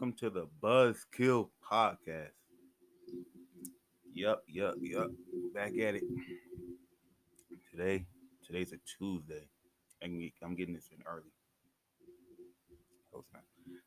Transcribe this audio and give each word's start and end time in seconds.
Welcome 0.00 0.16
to 0.20 0.30
the 0.30 0.46
Buzzkill 0.62 1.50
Podcast. 1.60 2.32
Yup, 4.14 4.42
yup, 4.48 4.76
yup. 4.80 5.10
Back 5.52 5.72
at 5.76 5.96
it. 5.96 6.04
Today, 7.70 8.06
today's 8.42 8.72
a 8.72 8.78
Tuesday. 8.96 9.44
and 10.00 10.32
I'm 10.42 10.56
getting 10.56 10.72
this 10.72 10.88
in 10.90 11.04
early. 11.06 11.28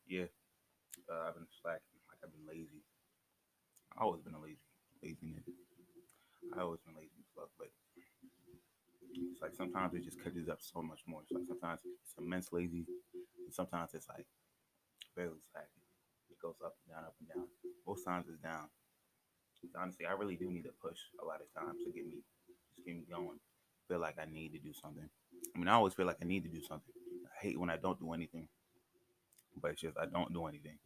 Yeah, 0.06 0.26
uh, 1.10 1.26
I've 1.26 1.34
been 1.34 1.48
slacking. 1.60 1.98
Like 2.08 2.18
I've 2.22 2.30
been 2.30 2.46
lazy. 2.46 2.84
I've 3.96 4.04
always 4.04 4.22
been 4.22 4.34
a 4.34 4.40
lazy, 4.40 4.62
lazy 5.02 5.26
nigga. 5.26 5.50
I 6.56 6.62
always 6.62 6.78
been 6.86 6.94
lazy 6.94 7.10
as 7.18 7.26
fuck, 7.34 7.50
but 7.58 7.70
it's 9.16 9.42
like 9.42 9.56
sometimes 9.56 9.94
it 9.94 10.04
just 10.04 10.22
catches 10.22 10.48
up 10.48 10.58
so 10.60 10.80
much 10.80 11.00
more. 11.08 11.22
It's 11.22 11.32
like 11.32 11.48
sometimes 11.48 11.80
it's 11.82 12.14
immense 12.16 12.52
lazy, 12.52 12.86
and 13.44 13.52
sometimes 13.52 13.94
it's 13.94 14.08
like 14.08 14.26
barely 15.16 15.42
slacking. 15.50 15.83
It 16.34 16.42
goes 16.42 16.58
up 16.64 16.74
and 16.82 16.94
down, 16.94 17.04
up 17.06 17.14
and 17.20 17.28
down. 17.30 17.46
Most 17.86 18.04
times 18.04 18.26
it's 18.28 18.42
down. 18.42 18.66
Honestly, 19.78 20.04
I 20.04 20.12
really 20.12 20.36
do 20.36 20.50
need 20.50 20.66
a 20.66 20.74
push 20.82 20.98
a 21.22 21.24
lot 21.24 21.40
of 21.40 21.48
times 21.54 21.78
to 21.84 21.92
get 21.92 22.06
me, 22.06 22.18
just 22.74 22.84
get 22.84 22.96
me 22.96 23.04
going. 23.08 23.38
Feel 23.88 24.00
like 24.00 24.18
I 24.20 24.26
need 24.26 24.52
to 24.52 24.58
do 24.58 24.72
something. 24.74 25.08
I 25.54 25.58
mean, 25.58 25.68
I 25.68 25.74
always 25.74 25.94
feel 25.94 26.06
like 26.06 26.18
I 26.20 26.26
need 26.26 26.42
to 26.42 26.50
do 26.50 26.60
something. 26.60 26.92
I 27.24 27.40
hate 27.40 27.58
when 27.58 27.70
I 27.70 27.76
don't 27.76 27.98
do 27.98 28.12
anything, 28.12 28.48
but 29.60 29.70
it's 29.70 29.80
just 29.80 29.96
I 29.96 30.06
don't 30.06 30.32
do 30.32 30.46
anything. 30.46 30.78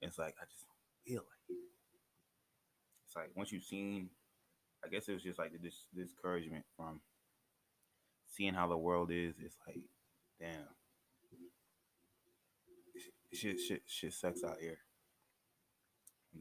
It's 0.00 0.18
like 0.18 0.36
I 0.40 0.44
just 0.44 0.64
feel 1.04 1.22
like 1.22 1.44
it. 1.48 1.56
It's 3.06 3.16
like 3.16 3.30
once 3.34 3.52
you've 3.52 3.64
seen, 3.64 4.10
I 4.84 4.88
guess 4.88 5.08
it 5.08 5.14
was 5.14 5.22
just 5.22 5.38
like 5.38 5.52
the 5.52 5.58
dis- 5.58 5.88
discouragement 5.94 6.64
from 6.76 7.00
seeing 8.26 8.54
how 8.54 8.68
the 8.68 8.78
world 8.78 9.10
is. 9.10 9.34
It's 9.42 9.56
like, 9.66 9.80
damn, 10.40 10.68
shit, 13.32 13.60
shit, 13.60 13.82
shit 13.86 14.12
sucks 14.12 14.44
out 14.44 14.58
here. 14.60 14.78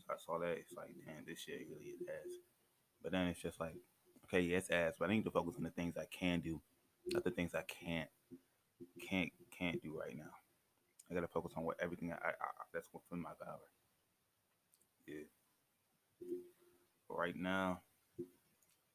I 0.09 0.16
saw 0.17 0.39
that, 0.39 0.58
it's 0.58 0.73
like, 0.73 0.89
damn, 1.05 1.25
this 1.27 1.39
shit 1.39 1.67
really 1.69 1.91
is 1.91 2.02
ass. 2.08 2.33
But 3.02 3.11
then 3.11 3.27
it's 3.27 3.41
just 3.41 3.59
like, 3.59 3.75
okay, 4.25 4.41
yeah, 4.41 4.58
it's 4.58 4.69
ass, 4.69 4.95
but 4.99 5.09
I 5.09 5.13
need 5.13 5.25
to 5.25 5.31
focus 5.31 5.55
on 5.58 5.63
the 5.63 5.69
things 5.69 5.97
I 5.97 6.05
can 6.11 6.39
do, 6.39 6.61
not 7.08 7.23
the 7.23 7.31
things 7.31 7.53
I 7.53 7.63
can't, 7.63 8.09
can't, 9.08 9.31
can't 9.52 9.81
do 9.81 9.99
right 9.99 10.16
now. 10.16 10.31
I 11.11 11.14
gotta 11.14 11.27
focus 11.27 11.53
on 11.58 11.64
what 11.64 11.77
everything 11.81 12.11
I, 12.11 12.16
I, 12.16 12.30
I 12.30 12.64
that's 12.73 12.89
within 12.94 13.21
my 13.21 13.31
power. 13.44 13.59
Yeah. 15.08 15.25
But 17.08 17.17
right 17.17 17.36
now, 17.36 17.81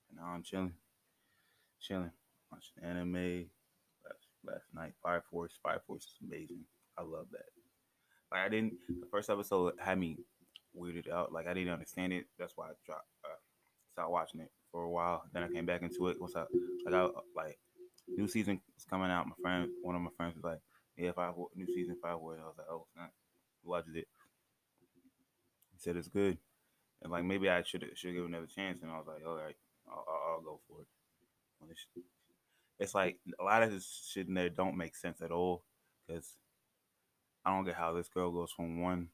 And 0.08 0.18
now 0.18 0.26
I'm 0.34 0.42
chilling, 0.42 0.72
chilling, 1.80 2.10
watching 2.50 2.82
anime. 2.82 3.46
Last, 4.04 4.26
last 4.44 4.64
night, 4.74 4.94
Fire 5.02 5.22
Force. 5.30 5.58
Fire 5.62 5.80
Force 5.86 6.04
is 6.04 6.18
amazing. 6.26 6.64
I 6.96 7.02
love 7.02 7.26
that. 7.32 7.46
Like 8.32 8.40
I 8.40 8.48
didn't. 8.48 8.74
The 8.88 9.06
first 9.10 9.30
episode 9.30 9.74
had 9.78 9.98
me 9.98 10.18
weirded 10.76 11.10
out. 11.10 11.32
Like 11.32 11.46
I 11.46 11.54
didn't 11.54 11.72
understand 11.72 12.12
it. 12.12 12.26
That's 12.38 12.52
why 12.56 12.66
I 12.66 12.72
dropped. 12.84 13.08
Uh, 13.24 13.36
stopped 13.92 14.10
watching 14.10 14.40
it 14.40 14.50
for 14.72 14.82
a 14.84 14.90
while. 14.90 15.24
Then 15.32 15.42
I 15.42 15.48
came 15.48 15.66
back 15.66 15.82
into 15.82 16.08
it. 16.08 16.20
Once 16.20 16.36
I 16.36 16.44
Like 16.84 16.94
I 16.94 17.08
like 17.34 17.58
new 18.06 18.28
season 18.28 18.60
is 18.76 18.84
coming 18.84 19.10
out. 19.10 19.26
My 19.26 19.34
friend, 19.42 19.68
one 19.82 19.94
of 19.94 20.02
my 20.02 20.10
friends 20.16 20.34
was 20.34 20.44
like, 20.44 20.60
"Yeah, 20.96 21.12
five 21.12 21.34
new 21.54 21.66
season 21.66 21.96
five 22.02 22.18
was." 22.18 22.38
I 22.40 22.46
was 22.46 22.54
like, 22.58 22.66
"Oh, 22.70 22.86
it's 22.86 22.96
not." 22.96 23.10
Watches 23.64 23.96
it? 23.96 24.08
He 25.72 25.78
said 25.78 25.96
it's 25.96 26.08
good, 26.08 26.38
and 27.02 27.12
like 27.12 27.24
maybe 27.24 27.48
I 27.48 27.62
should 27.62 27.84
should 27.94 28.14
give 28.14 28.24
it 28.24 28.28
another 28.28 28.46
chance. 28.46 28.82
And 28.82 28.90
I 28.90 28.98
was 28.98 29.06
like, 29.06 29.22
"All 29.26 29.36
right, 29.36 29.56
I'll, 29.88 30.04
I'll, 30.08 30.40
go 30.40 30.60
for 30.68 30.82
it." 30.82 30.86
It's 32.78 32.94
like 32.94 33.18
a 33.38 33.44
lot 33.44 33.62
of 33.62 33.72
this 33.72 34.08
shit 34.12 34.28
in 34.28 34.34
there 34.34 34.48
don't 34.48 34.76
make 34.76 34.94
sense 34.94 35.20
at 35.20 35.32
all 35.32 35.64
because 36.06 36.36
I 37.44 37.50
don't 37.50 37.64
get 37.64 37.74
how 37.74 37.92
this 37.92 38.08
girl 38.08 38.30
goes 38.30 38.52
from 38.52 38.80
one 38.80 39.08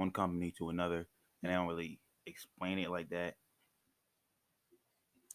one 0.00 0.10
company 0.10 0.50
to 0.56 0.70
another, 0.70 1.06
and 1.42 1.52
they 1.52 1.54
don't 1.54 1.68
really 1.68 2.00
explain 2.26 2.78
it 2.78 2.90
like 2.90 3.10
that. 3.10 3.34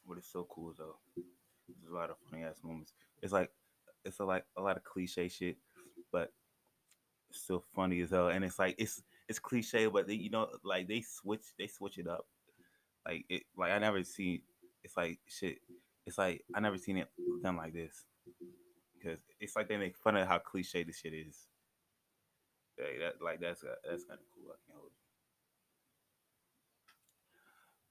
But 0.07 0.17
it's 0.17 0.31
so 0.31 0.47
cool 0.49 0.73
though. 0.77 0.97
There's 1.15 1.91
a 1.91 1.95
lot 1.95 2.09
of 2.09 2.17
funny 2.29 2.43
ass 2.43 2.59
moments. 2.63 2.91
It's 3.21 3.31
like 3.31 3.51
it's 4.03 4.19
a, 4.19 4.25
like 4.25 4.43
a 4.57 4.61
lot 4.61 4.75
of 4.75 4.83
cliche 4.83 5.27
shit, 5.29 5.57
but 6.11 6.31
it's 7.29 7.41
still 7.41 7.63
funny 7.75 8.01
as 8.01 8.09
hell. 8.09 8.29
And 8.29 8.43
it's 8.43 8.57
like 8.57 8.75
it's 8.79 9.03
it's 9.29 9.39
cliche, 9.39 9.85
but 9.85 10.07
they, 10.07 10.15
you 10.15 10.31
know, 10.31 10.49
like 10.63 10.87
they 10.87 11.01
switch 11.01 11.45
they 11.59 11.67
switch 11.67 11.99
it 11.99 12.07
up. 12.07 12.25
Like 13.07 13.25
it 13.29 13.43
like 13.55 13.71
I 13.71 13.77
never 13.77 14.03
seen 14.03 14.41
It's 14.83 14.97
like 14.97 15.19
shit. 15.27 15.59
It's 16.07 16.17
like 16.17 16.43
I 16.55 16.59
never 16.59 16.77
seen 16.79 16.97
it 16.97 17.09
done 17.43 17.57
like 17.57 17.73
this 17.73 18.05
because 18.97 19.19
it's 19.39 19.55
like 19.55 19.67
they 19.67 19.77
make 19.77 19.95
fun 19.95 20.17
of 20.17 20.27
how 20.27 20.39
cliche 20.39 20.83
this 20.83 20.97
shit 20.97 21.13
is. 21.13 21.47
Hey, 22.77 22.99
that 22.99 23.21
like 23.23 23.39
that's 23.39 23.61
that's 23.61 24.03
kind 24.03 24.19
of 24.19 24.27
cool. 24.35 24.51
I 24.51 24.59
can't 24.67 24.77
hold 24.77 24.91
you. 24.91 24.99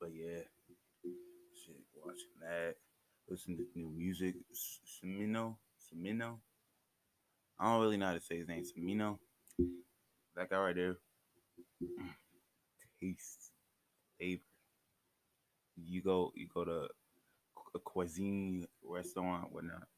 But 0.01 0.11
yeah, 0.15 0.45
shit, 1.55 1.77
watching 2.05 2.37
that, 2.41 2.77
listening 3.29 3.59
to 3.59 3.67
new 3.75 3.89
music. 3.89 4.35
Semino, 4.55 5.57
Semino. 5.81 6.39
I 7.59 7.65
don't 7.65 7.81
really 7.81 7.97
know 7.97 8.07
how 8.07 8.15
to 8.15 8.21
say 8.21 8.39
his 8.39 8.49
name. 8.49 8.65
Semino. 8.65 9.19
That 10.37 10.51
guy 10.51 10.59
right 10.59 10.75
there. 10.75 10.97
Mm, 11.83 12.11
taste, 13.01 13.53
flavor. 14.19 14.43
You 15.77 16.03
go, 16.03 16.33
you 16.37 16.49
go 16.53 16.65
to 16.65 16.89
a 17.75 17.79
cuisine 17.79 18.67
restaurant, 18.85 19.53
whatnot. 19.53 19.89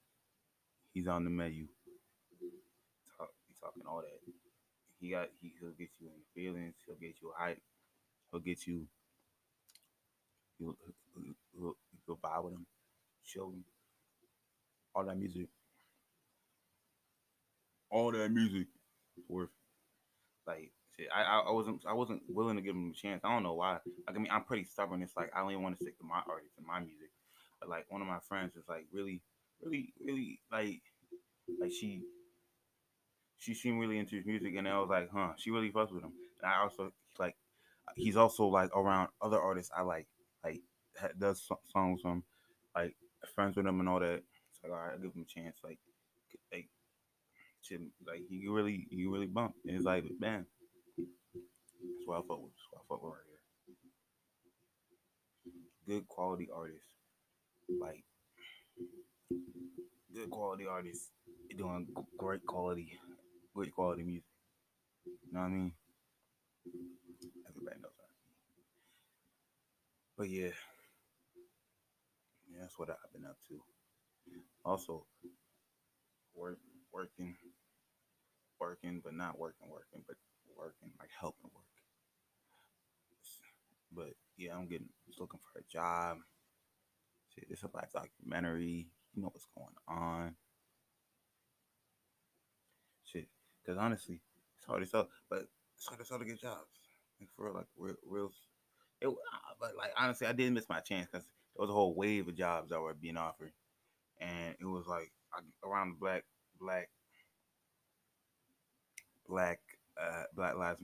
He's 0.95 1.09
on 1.09 1.25
the 1.25 1.31
menu. 1.31 1.67
Talk, 3.19 3.31
he's 3.49 3.59
talking 3.59 3.83
all 3.87 4.03
that. 4.03 4.46
He 5.01 5.11
got 5.11 5.29
he, 5.41 5.53
he'll 5.61 5.71
get 5.71 5.91
you 6.01 6.09
in 6.09 6.15
your 6.15 6.35
feelings. 6.35 6.75
He'll 6.87 6.97
get 6.97 7.17
you 7.23 7.33
hype. 7.37 7.61
He'll 8.31 8.41
get 8.41 8.67
you. 8.67 8.87
You'll, 10.59 10.77
you'll, 11.55 11.77
you'll 12.07 12.17
vibe 12.17 12.45
with 12.45 12.55
him, 12.55 12.67
show 13.23 13.49
him 13.49 13.65
all 14.95 15.05
that 15.05 15.19
music. 15.19 15.49
All 17.91 18.11
that 18.13 18.31
music 18.31 18.67
worth 19.29 19.51
like 20.47 20.73
shit. 20.97 21.09
I, 21.15 21.43
I 21.47 21.53
wasn't 21.53 21.83
I 21.87 21.93
wasn't 21.93 22.23
willing 22.29 22.57
to 22.57 22.63
give 22.63 22.75
him 22.75 22.91
a 22.91 22.95
chance. 22.95 23.23
I 23.25 23.33
don't 23.33 23.43
know 23.43 23.55
why. 23.55 23.73
Like 24.07 24.17
I 24.17 24.19
mean 24.19 24.29
I'm 24.31 24.45
pretty 24.45 24.65
stubborn. 24.65 25.03
It's 25.03 25.17
like 25.17 25.31
I 25.37 25.43
only 25.43 25.57
want 25.57 25.77
to 25.77 25.83
stick 25.83 25.99
to 25.99 26.05
my 26.05 26.21
artists 26.29 26.57
and 26.57 26.67
my 26.67 26.81
music. 26.81 27.11
But 27.61 27.69
like 27.69 27.87
one 27.91 28.01
of 28.01 28.09
my 28.09 28.19
friends 28.29 28.57
is 28.57 28.65
like 28.69 28.87
really, 28.93 29.21
really, 29.63 29.93
really 30.05 30.41
like 30.51 30.81
like 31.61 31.73
she 31.73 32.03
she 33.39 33.55
seemed 33.55 33.81
really 33.81 33.99
into 33.99 34.17
his 34.17 34.27
music, 34.27 34.55
and 34.57 34.69
I 34.69 34.79
was 34.79 34.89
like, 34.89 35.09
huh, 35.13 35.33
she 35.37 35.51
really 35.51 35.71
fucks 35.71 35.93
with 35.93 36.03
him. 36.03 36.13
And 36.43 36.53
I 36.53 36.63
also 36.63 36.93
like, 37.19 37.37
he's 37.95 38.17
also 38.17 38.47
like 38.47 38.75
around 38.77 39.09
other 39.21 39.41
artists 39.41 39.73
I 39.77 39.83
like, 39.83 40.07
like 40.45 40.63
does 41.19 41.49
songs 41.73 42.01
from, 42.01 42.25
like 42.75 42.97
friends 43.35 43.57
with 43.57 43.67
him 43.67 43.81
and 43.81 43.89
all 43.89 44.01
that. 44.01 44.23
It's 44.51 44.61
like, 44.63 44.73
all 44.73 44.79
right, 44.79 44.93
I'll 44.93 44.99
give 44.99 45.13
him 45.15 45.23
a 45.23 45.41
chance. 45.41 45.59
Like, 45.63 45.79
like, 46.53 46.69
like 48.07 48.23
he 48.29 48.49
really, 48.49 48.87
he 48.91 49.07
really 49.07 49.27
bumped. 49.27 49.65
And 49.67 49.77
it's 49.77 49.85
like, 49.85 50.05
man, 50.19 50.47
that's 50.97 52.07
why 52.07 52.17
I 52.17 52.21
fuck 52.21 52.43
with. 52.43 52.53
That's 52.73 52.75
I 52.75 52.81
fuck 52.89 53.03
with 53.03 53.13
right 53.13 53.27
here. 55.87 55.97
Good 55.99 56.09
quality 56.09 56.49
artists, 56.53 56.89
like 57.81 58.03
good 60.13 60.31
quality 60.31 60.67
artists 60.67 61.11
doing 61.57 61.87
great 62.19 62.45
quality 62.45 62.99
great 63.57 63.73
quality 63.73 64.03
music. 64.03 64.29
You 65.07 65.33
know 65.33 65.41
what 65.41 65.47
I 65.47 65.49
mean? 65.49 65.73
Everybody 67.49 67.77
knows 67.81 67.97
that. 67.97 68.13
But 70.19 70.29
yeah, 70.29 70.53
yeah, 72.53 72.61
that's 72.61 72.79
what 72.79 72.91
I've 72.91 73.13
been 73.15 73.25
up 73.25 73.39
to. 73.49 73.63
Also, 74.63 75.07
work, 76.35 76.59
working, 76.93 77.35
working, 78.61 79.01
but 79.03 79.15
not 79.15 79.39
working, 79.39 79.71
working, 79.71 80.05
but 80.07 80.17
working, 80.55 80.93
like 81.01 81.09
helping 81.19 81.51
work. 81.55 81.65
But 83.91 84.13
yeah, 84.37 84.55
I'm 84.55 84.69
getting, 84.69 84.91
just 85.07 85.19
looking 85.19 85.41
for 85.51 85.61
a 85.61 85.73
job. 85.73 86.19
See, 87.35 87.47
it's 87.49 87.63
a 87.63 87.69
black 87.69 87.91
documentary. 87.91 88.89
You 89.15 89.23
know 89.23 89.31
what's 89.33 89.47
going 89.57 89.77
on. 89.89 90.35
Because 93.67 93.81
honestly, 93.81 94.21
it's 94.57 94.67
hard 94.67 94.83
to 94.83 94.89
sell, 94.89 95.09
but 95.29 95.49
it's 95.77 95.87
hard 95.87 95.99
to 95.99 96.07
sell 96.07 96.19
to 96.19 96.25
get 96.25 96.41
jobs. 96.41 96.71
Like 97.19 97.29
for 97.37 97.51
like 97.51 97.67
real, 97.77 97.97
real. 98.07 98.33
It, 99.01 99.09
uh, 99.09 99.13
but 99.61 99.77
like 99.77 99.91
honestly, 99.99 100.27
I 100.27 100.33
didn't 100.33 100.55
miss 100.55 100.69
my 100.69 100.81
chance 100.81 101.09
because 101.11 101.27
there 101.57 101.63
was 101.63 101.71
a 101.71 101.75
whole 101.75 101.95
wave 101.95 102.29
of 102.29 102.37
jobs 102.37 102.71
that 102.71 102.81
were 102.81 102.95
being 102.95 103.17
offered, 103.17 103.53
and 104.21 104.55
it 104.61 104.65
was 104.67 104.87
like 104.87 105.11
around 105.65 105.91
the 105.91 105.97
black, 105.99 106.25
black, 106.61 106.89
black, 109.29 109.61
uh, 110.01 110.25
Black 110.35 110.57
Lives. 110.57 110.81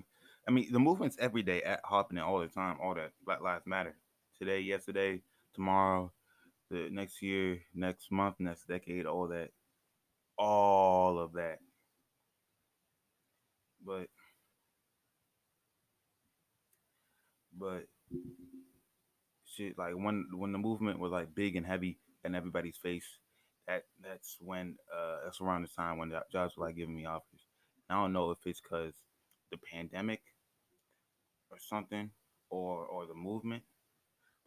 I 0.48 0.50
mean, 0.50 0.72
the 0.72 0.80
movement's 0.80 1.18
every 1.20 1.42
day 1.42 1.62
at 1.62 1.80
happening 1.88 2.24
all 2.24 2.40
the 2.40 2.48
time. 2.48 2.78
All 2.82 2.94
that 2.94 3.12
Black 3.24 3.42
Lives 3.42 3.66
Matter. 3.66 3.94
Today, 4.38 4.60
yesterday, 4.60 5.20
tomorrow, 5.54 6.10
the 6.68 6.88
next 6.90 7.22
year, 7.22 7.60
next 7.74 8.10
month, 8.10 8.36
next 8.40 8.66
decade, 8.66 9.06
all 9.06 9.28
that, 9.28 9.50
all 10.36 11.20
of 11.20 11.34
that 11.34 11.60
but 13.84 14.08
but 17.58 17.86
shit 19.46 19.76
like 19.78 19.94
when 19.94 20.26
when 20.34 20.52
the 20.52 20.58
movement 20.58 20.98
was 20.98 21.12
like 21.12 21.34
big 21.34 21.56
and 21.56 21.66
heavy 21.66 21.98
in 22.24 22.34
everybody's 22.34 22.76
face 22.76 23.06
that 23.66 23.84
that's 24.02 24.36
when 24.40 24.76
uh 24.94 25.18
that's 25.24 25.40
around 25.40 25.62
the 25.62 25.68
time 25.68 25.98
when 25.98 26.08
the 26.08 26.20
jobs 26.32 26.56
were 26.56 26.66
like 26.66 26.76
giving 26.76 26.96
me 26.96 27.04
offers. 27.06 27.40
And 27.88 27.96
i 27.98 28.02
don't 28.02 28.12
know 28.12 28.30
if 28.30 28.38
it's 28.46 28.60
because 28.60 28.94
the 29.50 29.58
pandemic 29.58 30.22
or 31.50 31.58
something 31.58 32.10
or 32.50 32.84
or 32.86 33.06
the 33.06 33.14
movement 33.14 33.62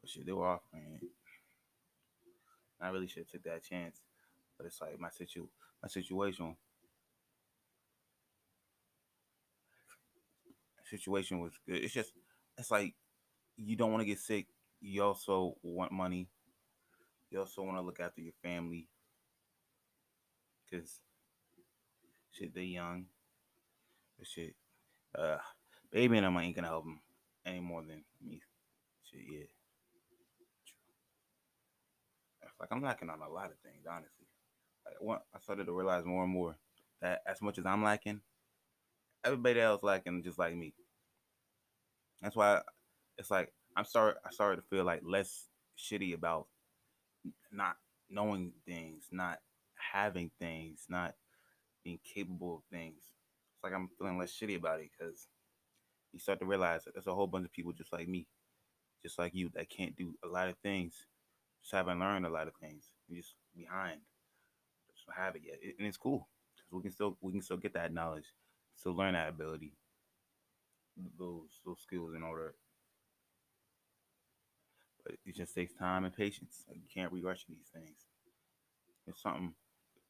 but 0.01 0.09
shit 0.09 0.25
they 0.25 0.31
were 0.33 0.47
offering 0.47 0.99
it. 1.01 1.09
I 2.81 2.89
really 2.89 3.07
should 3.07 3.23
have 3.23 3.27
took 3.29 3.43
that 3.43 3.63
chance 3.63 4.01
but 4.57 4.65
it's 4.65 4.81
like 4.81 4.99
my 4.99 5.09
situ 5.09 5.47
my 5.81 5.89
situation 5.89 6.55
situation 10.89 11.39
was 11.39 11.53
good. 11.67 11.83
It's 11.83 11.93
just 11.93 12.11
it's 12.57 12.71
like 12.71 12.95
you 13.57 13.75
don't 13.75 13.91
want 13.91 14.01
to 14.01 14.07
get 14.07 14.19
sick. 14.19 14.47
You 14.81 15.03
also 15.03 15.55
want 15.63 15.91
money. 15.91 16.29
You 17.29 17.39
also 17.39 17.63
want 17.63 17.77
to 17.77 17.81
look 17.81 17.99
after 17.99 18.21
your 18.21 18.33
family 18.43 18.87
because 20.69 21.01
shit, 22.31 22.53
they 22.53 22.63
young. 22.63 23.05
But 24.17 24.27
shit, 24.27 24.55
uh, 25.17 25.37
baby 25.91 26.17
and 26.17 26.25
I 26.25 26.43
ain't 26.43 26.55
gonna 26.55 26.67
help 26.67 26.85
them 26.85 26.99
any 27.45 27.59
more 27.59 27.81
than 27.81 28.03
me. 28.23 28.41
Shit, 29.03 29.21
yeah. 29.29 29.45
Like 32.59 32.69
I'm 32.71 32.81
lacking 32.81 33.09
on 33.09 33.21
a 33.21 33.29
lot 33.29 33.51
of 33.51 33.57
things, 33.59 33.85
honestly. 33.89 34.25
I 35.33 35.39
started 35.39 35.65
to 35.65 35.73
realize 35.73 36.05
more 36.05 36.23
and 36.23 36.31
more 36.31 36.55
that 37.01 37.21
as 37.27 37.41
much 37.41 37.57
as 37.57 37.65
I'm 37.65 37.83
lacking, 37.83 38.21
everybody 39.25 39.59
else 39.59 39.83
lacking 39.83 40.23
just 40.23 40.39
like 40.39 40.55
me. 40.55 40.73
That's 42.21 42.35
why 42.35 42.61
it's 43.17 43.31
like 43.31 43.51
I'm 43.75 43.85
sorry. 43.85 44.13
I 44.25 44.31
started 44.31 44.57
to 44.57 44.67
feel 44.69 44.85
like 44.85 45.01
less 45.03 45.47
shitty 45.77 46.13
about 46.15 46.47
not 47.51 47.75
knowing 48.09 48.53
things, 48.65 49.07
not 49.11 49.39
having 49.93 50.31
things, 50.39 50.85
not 50.89 51.15
being 51.83 51.99
capable 52.03 52.55
of 52.57 52.63
things. 52.71 52.97
It's 53.55 53.63
like 53.63 53.73
I'm 53.73 53.89
feeling 53.97 54.17
less 54.17 54.31
shitty 54.33 54.57
about 54.57 54.79
it 54.79 54.89
because 54.97 55.27
you 56.13 56.19
start 56.19 56.39
to 56.39 56.45
realize 56.45 56.83
that 56.85 56.93
there's 56.93 57.07
a 57.07 57.13
whole 57.13 57.27
bunch 57.27 57.45
of 57.45 57.51
people 57.51 57.73
just 57.73 57.93
like 57.93 58.07
me, 58.07 58.27
just 59.03 59.19
like 59.19 59.33
you, 59.35 59.49
that 59.55 59.69
can't 59.69 59.95
do 59.95 60.13
a 60.23 60.27
lot 60.27 60.49
of 60.49 60.57
things, 60.63 61.07
just 61.61 61.73
haven't 61.73 61.99
learned 61.99 62.25
a 62.25 62.29
lot 62.29 62.47
of 62.47 62.53
things, 62.61 62.85
You're 63.07 63.21
just 63.21 63.35
behind, 63.55 63.99
just 64.93 65.05
don't 65.07 65.23
have 65.23 65.35
it 65.35 65.43
yet, 65.45 65.59
and 65.77 65.87
it's 65.87 65.97
cool 65.97 66.27
because 66.55 66.71
we 66.71 66.81
can 66.81 66.91
still 66.91 67.17
we 67.21 67.31
can 67.33 67.41
still 67.41 67.57
get 67.57 67.73
that 67.73 67.93
knowledge, 67.93 68.33
still 68.75 68.95
learn 68.95 69.13
that 69.13 69.29
ability, 69.29 69.73
those 71.17 71.59
those 71.65 71.79
skills 71.81 72.13
in 72.15 72.23
order. 72.23 72.55
But 75.03 75.15
it 75.25 75.35
just 75.35 75.53
takes 75.53 75.73
time 75.73 76.05
and 76.05 76.15
patience. 76.15 76.65
Like 76.67 76.77
you 76.77 76.89
can't 76.93 77.11
rush 77.23 77.45
these 77.47 77.69
things. 77.73 77.97
It's 79.07 79.21
something. 79.21 79.53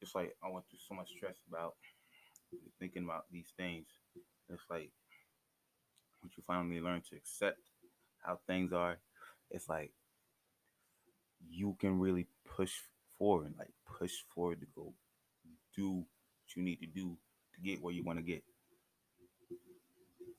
It's 0.02 0.16
like 0.16 0.36
I 0.44 0.50
went 0.50 0.66
through 0.70 0.80
so 0.88 0.96
much 0.96 1.10
stress 1.10 1.38
about 1.50 1.76
thinking 2.80 3.04
about 3.04 3.26
these 3.32 3.52
things. 3.58 3.88
It's 4.50 4.64
like 4.70 4.92
once 6.22 6.34
you 6.38 6.44
finally 6.46 6.80
learn 6.82 7.02
to 7.10 7.16
accept 7.16 7.60
how 8.24 8.40
things 8.48 8.74
are, 8.74 8.98
it's 9.52 9.70
like 9.70 9.92
you 11.50 11.76
can 11.80 12.00
really 12.00 12.28
push 12.46 12.74
forward, 13.18 13.54
like 13.58 13.72
push 13.86 14.14
forward 14.34 14.60
to 14.62 14.68
go 14.76 14.94
do 15.76 15.98
what 15.98 16.56
you 16.56 16.64
need 16.64 16.80
to 16.80 16.88
do 16.88 17.18
to 17.54 17.62
get 17.62 17.82
where 17.82 17.94
you 17.94 18.04
want 18.04 18.20
to 18.20 18.24
get. 18.24 18.44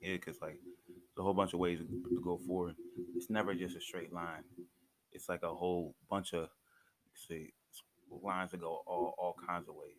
Yeah, 0.01 0.15
because 0.15 0.41
like 0.41 0.59
there's 0.89 1.19
a 1.19 1.23
whole 1.23 1.35
bunch 1.35 1.55
of 1.55 1.61
ways 1.61 1.79
to 1.81 2.21
go 2.23 2.39
forward. 2.39 2.77
It's 3.17 3.31
never 3.31 3.55
just 3.55 3.77
a 3.77 3.81
straight 3.81 4.13
line. 4.13 4.45
It's 5.13 5.29
like 5.29 5.43
a 5.43 5.55
whole 5.55 5.95
bunch 6.11 6.35
of 6.35 6.49
say 7.15 7.53
lines 8.23 8.53
that 8.53 8.61
go 8.61 8.83
all, 8.87 9.15
all 9.19 9.37
kinds 9.49 9.69
of 9.69 9.75
ways. 9.75 9.97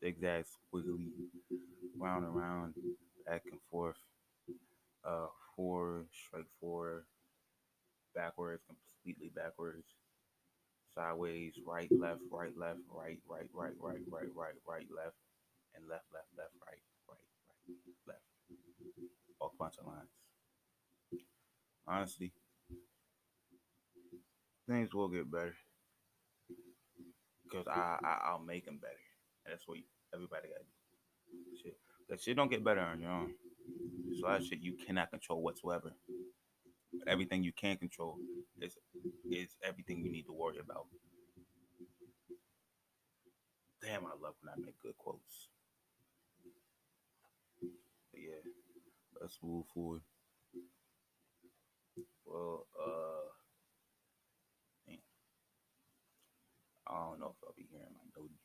Zigzag, 0.00 0.44
squiggly, 0.44 1.08
round 1.98 2.24
and 2.24 2.34
round, 2.34 2.74
back 3.26 3.42
and 3.50 3.60
forth 3.70 3.96
uh, 5.04 5.26
forward, 5.56 6.06
strike 6.12 6.46
forward, 6.60 7.04
backwards, 8.14 8.62
completely 8.66 9.30
backwards, 9.34 9.86
sideways, 10.94 11.54
right, 11.66 11.90
left, 11.92 12.22
right, 12.30 12.56
left, 12.56 12.80
right, 12.90 13.18
right, 13.28 13.48
right, 13.54 13.74
right, 13.80 14.00
right, 14.10 14.28
right, 14.36 14.58
right, 14.68 14.86
left, 14.94 15.16
and 15.74 15.88
left, 15.88 16.06
left, 16.14 16.28
left, 16.38 16.54
right, 16.66 16.82
right, 17.08 17.18
right, 17.68 17.76
left. 18.08 18.33
All 19.40 19.52
bunch 19.58 19.74
of 19.78 19.86
lines. 19.86 20.10
Honestly, 21.86 22.32
things 24.68 24.94
will 24.94 25.08
get 25.08 25.30
better 25.30 25.54
because 27.44 27.66
I, 27.68 27.98
I 28.02 28.18
I'll 28.30 28.38
make 28.44 28.64
them 28.64 28.78
better. 28.80 28.94
And 29.44 29.52
that's 29.52 29.68
what 29.68 29.78
everybody 30.14 30.48
got. 30.48 30.64
Shit, 31.62 31.76
that 32.08 32.20
shit 32.20 32.36
don't 32.36 32.50
get 32.50 32.64
better 32.64 32.80
on 32.80 33.00
your 33.00 33.10
own. 33.10 33.34
There's 34.06 34.20
a 34.20 34.24
lot 34.24 34.40
of 34.40 34.46
shit 34.46 34.60
you 34.60 34.74
cannot 34.86 35.10
control 35.10 35.42
whatsoever. 35.42 35.92
But 36.92 37.08
everything 37.08 37.42
you 37.42 37.52
can 37.52 37.76
control 37.76 38.18
is 38.60 38.76
is 39.30 39.48
everything 39.62 40.04
you 40.04 40.10
need 40.10 40.24
to 40.24 40.32
worry 40.32 40.58
about. 40.58 40.86
Damn, 43.82 44.06
I 44.06 44.10
love 44.20 44.34
when 44.40 44.52
I 44.52 44.60
make 44.64 44.80
good 44.80 44.96
quotes. 44.96 45.48
But 48.10 48.20
yeah, 48.22 48.40
let's 49.24 49.38
move 49.42 49.64
forward. 49.72 50.02
Well, 52.26 52.66
uh, 52.76 53.24
man, 54.86 54.98
I 56.86 56.92
don't 56.92 57.20
know 57.20 57.32
if 57.32 57.40
I'll 57.40 57.56
be 57.56 57.64
hearing 57.72 57.88
my 57.96 58.04
noties. 58.20 58.44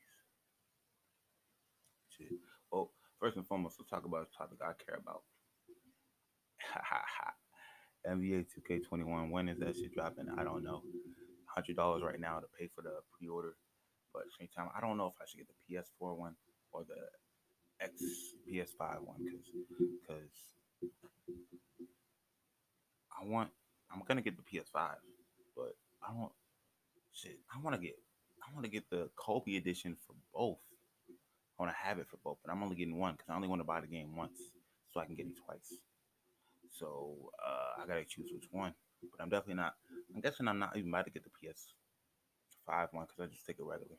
Shit. 2.16 2.40
Well, 2.72 2.92
first 3.20 3.36
and 3.36 3.46
foremost, 3.46 3.76
let's 3.78 3.90
talk 3.90 4.06
about 4.06 4.30
a 4.32 4.38
topic 4.38 4.60
I 4.64 4.72
care 4.80 4.96
about. 5.04 5.24
NBA 8.08 8.46
2K21. 8.48 9.32
When 9.32 9.50
is 9.50 9.60
that 9.60 9.76
shit 9.76 9.94
dropping? 9.94 10.28
I 10.38 10.46
don't 10.46 10.64
know. 10.64 10.82
Hundred 11.46 11.76
dollars 11.76 12.04
right 12.06 12.22
now 12.22 12.40
to 12.40 12.48
pay 12.58 12.70
for 12.74 12.84
the 12.84 13.04
pre-order, 13.18 13.56
but 14.14 14.20
at 14.20 14.26
the 14.28 14.32
same 14.40 14.50
time, 14.56 14.70
I 14.74 14.80
don't 14.80 14.96
know 14.96 15.08
if 15.08 15.14
I 15.20 15.26
should 15.28 15.40
get 15.40 15.48
the 15.50 15.76
PS4 15.76 16.16
one 16.16 16.36
or 16.72 16.86
the 16.88 17.84
X 17.84 18.02
PS5 18.48 19.02
one 19.04 19.18
because 19.20 19.48
because 19.76 20.59
I 23.20 23.26
want 23.26 23.50
I'm 23.92 24.02
gonna 24.08 24.22
get 24.22 24.36
the 24.38 24.44
PS5, 24.44 24.92
but 25.56 25.76
I 26.04 26.14
don't 26.14 26.32
shit. 27.14 27.40
I 27.54 27.60
want 27.62 27.76
to 27.76 27.82
get 27.82 27.96
I 28.42 28.54
want 28.54 28.66
to 28.66 28.72
get 28.72 28.90
the 28.90 29.10
Kobe 29.16 29.56
edition 29.56 29.98
for 30.08 30.16
both. 30.34 30.60
I 31.10 31.64
want 31.64 31.76
to 31.76 31.78
have 31.78 32.00
it 32.00 32.08
for 32.08 32.18
both, 32.24 32.38
but 32.44 32.52
I'm 32.52 32.64
only 32.64 32.76
getting 32.76 32.98
one 32.98 33.14
because 33.14 33.30
I 33.30 33.36
only 33.36 33.48
want 33.48 33.60
to 33.60 33.66
buy 33.66 33.82
the 33.82 33.88
game 33.88 34.16
once, 34.16 34.40
so 34.94 35.00
I 35.00 35.06
can 35.06 35.16
get 35.16 35.28
it 35.28 35.34
twice. 35.46 35.80
So 36.72 37.32
uh, 37.46 37.82
I 37.84 37.88
gotta 37.88 38.06
choose 38.06 38.30
which 38.34 38.48
one. 38.52 38.74
But 39.02 39.24
I'm 39.24 39.30
definitely 39.30 39.56
not. 39.56 39.76
I'm 40.14 40.22
guessing 40.22 40.48
I'm 40.48 40.60
not 40.60 40.76
even 40.76 40.90
about 40.90 41.06
to 41.06 41.12
get 41.12 41.24
the 41.24 41.30
PS5 41.30 42.88
one 42.92 43.06
because 43.06 43.20
I 43.20 43.34
just 43.34 43.46
take 43.46 43.60
it 43.60 43.66
regular. 43.66 43.98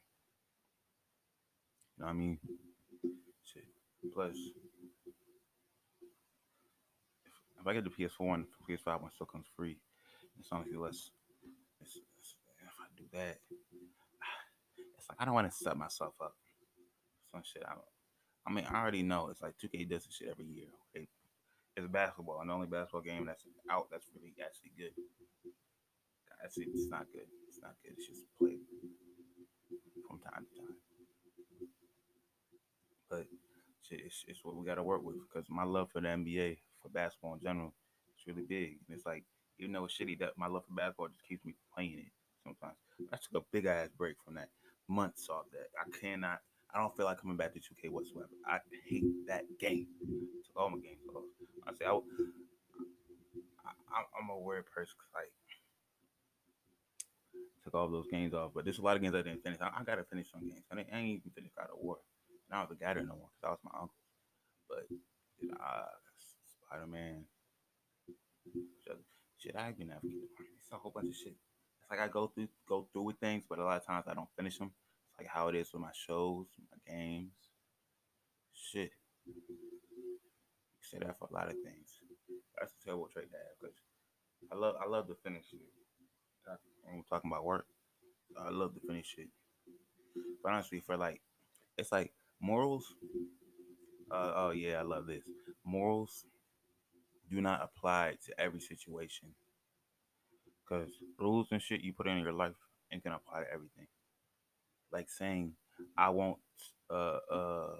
You 1.97 2.05
know 2.05 2.07
what 2.07 2.11
I 2.11 2.15
mean? 2.15 2.39
Shit. 3.45 3.65
Plus, 4.15 4.37
if, 7.61 7.67
I 7.67 7.75
get 7.75 7.85
the 7.85 7.91
PS4 7.91 8.27
one, 8.27 8.47
the 8.67 8.75
PS5 8.75 9.03
one 9.03 9.11
still 9.15 9.27
comes 9.27 9.47
free. 9.57 9.77
It's 10.39 10.49
honestly 10.51 10.77
less. 10.77 11.11
It's, 11.81 11.99
it's, 12.19 12.35
if 12.63 12.75
I 12.81 12.87
do 12.97 13.05
that, 13.13 13.39
it's 14.99 15.09
like 15.09 15.19
I 15.21 15.25
don't 15.25 15.35
want 15.35 15.51
to 15.51 15.57
set 15.57 15.77
myself 15.77 16.15
up. 16.23 16.35
Some 17.31 17.43
shit. 17.45 17.63
I, 17.67 17.75
I 18.47 18.53
mean, 18.53 18.65
I 18.69 18.81
already 18.81 19.03
know 19.03 19.29
it's 19.29 19.43
like 19.43 19.55
2K 19.63 19.89
does 19.89 20.05
this 20.07 20.17
shit 20.17 20.29
every 20.29 20.47
year. 20.47 20.67
Okay, 20.97 21.07
is 21.77 21.87
basketball, 21.87 22.41
and 22.41 22.51
the 22.51 22.55
only 22.55 22.67
basketball 22.67 23.03
game 23.03 23.27
that's 23.27 23.45
out 23.71 23.89
that's 23.91 24.07
really 24.15 24.35
actually 24.41 24.73
good. 24.77 24.93
Actually, 26.43 26.69
it's 26.73 26.89
not 26.89 27.07
good. 27.13 27.29
It's 27.49 27.61
not 27.63 27.75
good. 27.83 27.93
It's 27.97 28.09
just 28.09 28.23
played 28.39 28.61
from 30.09 30.21
time 30.21 30.47
to 30.49 30.61
time. 30.61 30.77
But 33.11 33.27
it's, 33.91 34.25
it's 34.27 34.45
what 34.45 34.57
we 34.57 34.65
got 34.65 34.77
to 34.77 34.83
work 34.83 35.03
with 35.05 35.17
because 35.21 35.49
my 35.51 35.65
love 35.65 35.91
for 35.91 36.01
the 36.01 36.09
NBA, 36.09 36.59
for 36.83 36.89
basketball 36.89 37.35
in 37.35 37.41
general, 37.41 37.73
it's 38.15 38.27
really 38.27 38.47
big. 38.47 38.79
And 38.87 38.97
it's 38.97 39.07
like, 39.07 39.25
even 39.59 39.73
though 39.73 39.85
it's 39.85 39.97
shitty, 39.97 40.19
that 40.21 40.33
my 40.37 40.47
love 40.47 40.65
for 40.67 40.75
basketball 40.75 41.09
just 41.09 41.27
keeps 41.27 41.45
me 41.45 41.55
playing 41.75 41.99
it 41.99 42.13
sometimes. 42.45 42.77
I 43.13 43.17
took 43.17 43.43
a 43.43 43.47
big 43.53 43.67
ass 43.67 43.89
break 43.97 44.17
from 44.25 44.35
that, 44.35 44.49
months 44.89 45.29
off 45.29 45.45
that. 45.53 45.69
I 45.79 45.99
cannot. 45.99 46.41
I 46.73 46.79
don't 46.79 46.97
feel 46.97 47.07
like 47.07 47.21
coming 47.21 47.37
back 47.37 47.53
to 47.55 47.59
2K 47.61 47.91
whatsoever. 47.91 48.29
I 48.47 48.59
hate 48.89 49.05
that 49.27 49.45
game. 49.59 49.89
Took 50.47 50.57
all 50.57 50.71
my 50.71 50.79
games 50.79 51.01
off. 51.15 51.25
I 51.67 51.73
say 51.73 51.85
I, 51.85 51.93
I 53.65 54.03
I'm 54.21 54.31
a 54.31 54.39
weird 54.39 54.67
person. 54.67 54.95
Like 55.15 55.33
took 57.65 57.75
all 57.75 57.89
those 57.89 58.07
games 58.09 58.35
off, 58.35 58.53
but 58.55 58.65
there's 58.65 58.79
a 58.79 58.83
lot 58.83 58.97
of 58.97 59.03
games 59.03 59.15
I 59.15 59.23
didn't 59.23 59.43
finish. 59.43 59.59
I, 59.61 59.71
I 59.81 59.85
gotta 59.85 60.05
finish 60.05 60.31
some 60.31 60.41
games. 60.49 60.63
I, 60.71 60.77
didn't, 60.77 60.89
I 60.93 60.99
ain't 60.99 61.21
even 61.21 61.31
finished 61.35 61.57
God 61.57 61.69
of 61.73 61.79
War. 61.81 61.99
And 62.51 62.59
I 62.59 62.65
don't 62.65 62.97
even 62.97 63.09
no 63.09 63.17
more 63.17 63.29
because 63.31 63.43
that 63.43 63.51
was 63.51 63.59
my 63.65 63.71
uncle. 63.75 63.97
But 64.69 64.87
you 65.41 65.49
know, 65.49 65.57
Spider 66.71 66.87
Man, 66.87 67.25
Shit, 69.39 69.57
I 69.57 69.71
even 69.71 69.89
never 69.89 70.01
get 70.03 70.21
It's 70.61 70.71
a 70.71 70.77
whole 70.77 70.93
bunch 70.95 71.09
of 71.09 71.17
shit. 71.17 71.35
It's 71.35 71.91
like 71.91 71.99
I 71.99 72.09
go 72.09 72.29
through 72.29 72.49
go 72.69 72.87
through 72.93 73.03
with 73.03 73.17
things, 73.17 73.45
but 73.49 73.59
a 73.59 73.65
lot 73.65 73.79
of 73.79 73.87
times 73.87 74.05
I 74.07 74.15
don't 74.15 74.29
finish 74.37 74.59
them. 74.59 74.71
It's 75.09 75.19
like 75.19 75.27
how 75.27 75.49
it 75.49 75.57
is 75.57 75.73
with 75.73 75.83
my 75.83 75.91
shows, 75.95 76.47
my 76.71 76.95
games. 76.95 77.33
Shit. 78.53 78.93
You 79.27 79.35
say 80.83 80.99
that 80.99 81.19
for 81.19 81.29
a 81.31 81.35
lot 81.35 81.47
of 81.47 81.55
things. 81.65 81.99
That's 82.59 82.75
a 82.81 82.85
terrible 82.85 83.09
trait 83.13 83.31
to 83.33 83.37
have 83.37 83.59
because 83.61 83.77
I 84.53 84.57
love 84.57 84.77
I 84.81 84.89
love 84.89 85.09
to 85.09 85.17
finish 85.25 85.47
it. 85.53 85.61
When 86.85 86.99
we're 86.99 87.03
talking 87.09 87.31
about 87.33 87.45
work, 87.45 87.67
I 88.39 88.51
love 88.51 88.75
to 88.75 88.81
finish 88.87 89.15
it. 89.19 89.29
But 90.43 90.53
honestly, 90.53 90.81
for 90.81 90.97
like, 90.97 91.23
it's 91.79 91.93
like 91.93 92.13
morals. 92.41 92.95
Uh, 94.11 94.33
oh 94.37 94.51
yeah, 94.51 94.81
I 94.81 94.83
love 94.83 95.07
this. 95.07 95.25
Morals 95.65 96.25
do 97.31 97.41
not 97.41 97.63
apply 97.63 98.17
to 98.27 98.41
every 98.41 98.61
situation. 98.61 99.29
Cause 100.69 100.91
rules 101.19 101.49
and 101.51 101.61
shit 101.61 101.81
you 101.81 101.93
put 101.93 102.07
in 102.07 102.19
your 102.19 102.33
life 102.33 102.55
ain't 102.93 103.03
gonna 103.03 103.17
apply 103.17 103.41
to 103.41 103.53
everything. 103.53 103.87
Like 104.93 105.09
saying, 105.11 105.55
I 105.97 106.11
won't, 106.11 106.39
uh, 106.91 107.19
uh, 107.33 107.77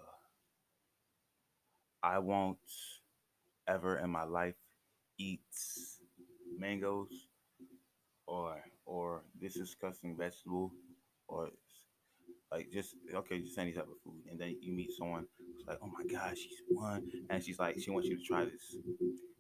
I 2.03 2.19
won't 2.19 2.59
ever 3.69 3.99
in 3.99 4.11
my 4.11 4.25
life 4.25 4.57
eat 5.19 5.41
mangoes 6.59 7.29
or 8.27 8.57
or 8.87 9.23
this 9.41 9.55
disgusting 9.55 10.17
vegetable 10.17 10.73
or 11.29 11.51
like 12.51 12.71
just 12.73 12.95
okay, 13.15 13.41
just 13.41 13.59
any 13.59 13.73
type 13.73 13.85
of 13.85 14.01
food, 14.05 14.23
and 14.31 14.41
then 14.41 14.57
you 14.61 14.73
meet 14.73 14.91
someone 14.97 15.27
who's 15.39 15.67
like, 15.67 15.79
oh 15.83 15.87
my 15.87 16.05
gosh, 16.05 16.39
she's 16.39 16.63
one, 16.69 17.09
and 17.29 17.43
she's 17.43 17.59
like, 17.59 17.79
she 17.81 17.91
wants 17.91 18.09
you 18.09 18.17
to 18.17 18.23
try 18.23 18.45
this 18.45 18.77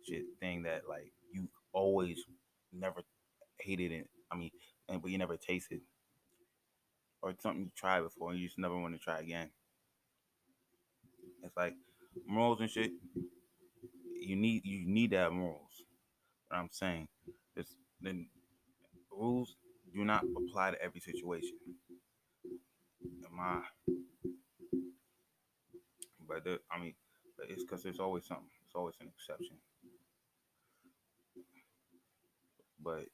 shit 0.06 0.24
thing 0.38 0.62
that 0.62 0.82
like 0.88 1.12
you 1.32 1.48
always 1.72 2.18
never 2.72 3.02
hated 3.58 3.92
it. 3.92 4.08
I 4.30 4.36
mean, 4.36 4.50
and 4.88 5.02
but 5.02 5.10
you 5.10 5.18
never 5.18 5.36
tasted, 5.36 5.80
or 7.22 7.34
something 7.40 7.64
you 7.64 7.70
tried 7.76 8.02
before 8.02 8.30
and 8.30 8.38
you 8.38 8.46
just 8.46 8.58
never 8.58 8.78
want 8.78 8.94
to 8.94 9.00
try 9.00 9.18
again. 9.18 9.50
It's 11.42 11.56
like 11.56 11.74
morals 12.26 12.60
and 12.60 12.70
shit. 12.70 12.92
You 14.20 14.36
need 14.36 14.64
you 14.64 14.86
need 14.86 15.10
to 15.12 15.18
have 15.18 15.32
morals. 15.32 15.84
What 16.48 16.58
I'm 16.58 16.68
saying, 16.70 17.08
it's 17.56 17.74
then 18.00 18.28
rules 19.10 19.56
do 19.94 20.04
not 20.04 20.24
apply 20.36 20.72
to 20.72 20.82
every 20.82 21.00
situation. 21.00 21.56
My, 23.30 23.62
but 26.26 26.44
the, 26.44 26.58
I 26.70 26.78
mean, 26.78 26.94
it's 27.48 27.62
because 27.64 27.82
there's 27.82 28.00
always 28.00 28.26
something. 28.26 28.46
It's 28.64 28.74
always 28.74 28.94
an 29.00 29.08
exception. 29.08 29.56
But 32.82 33.06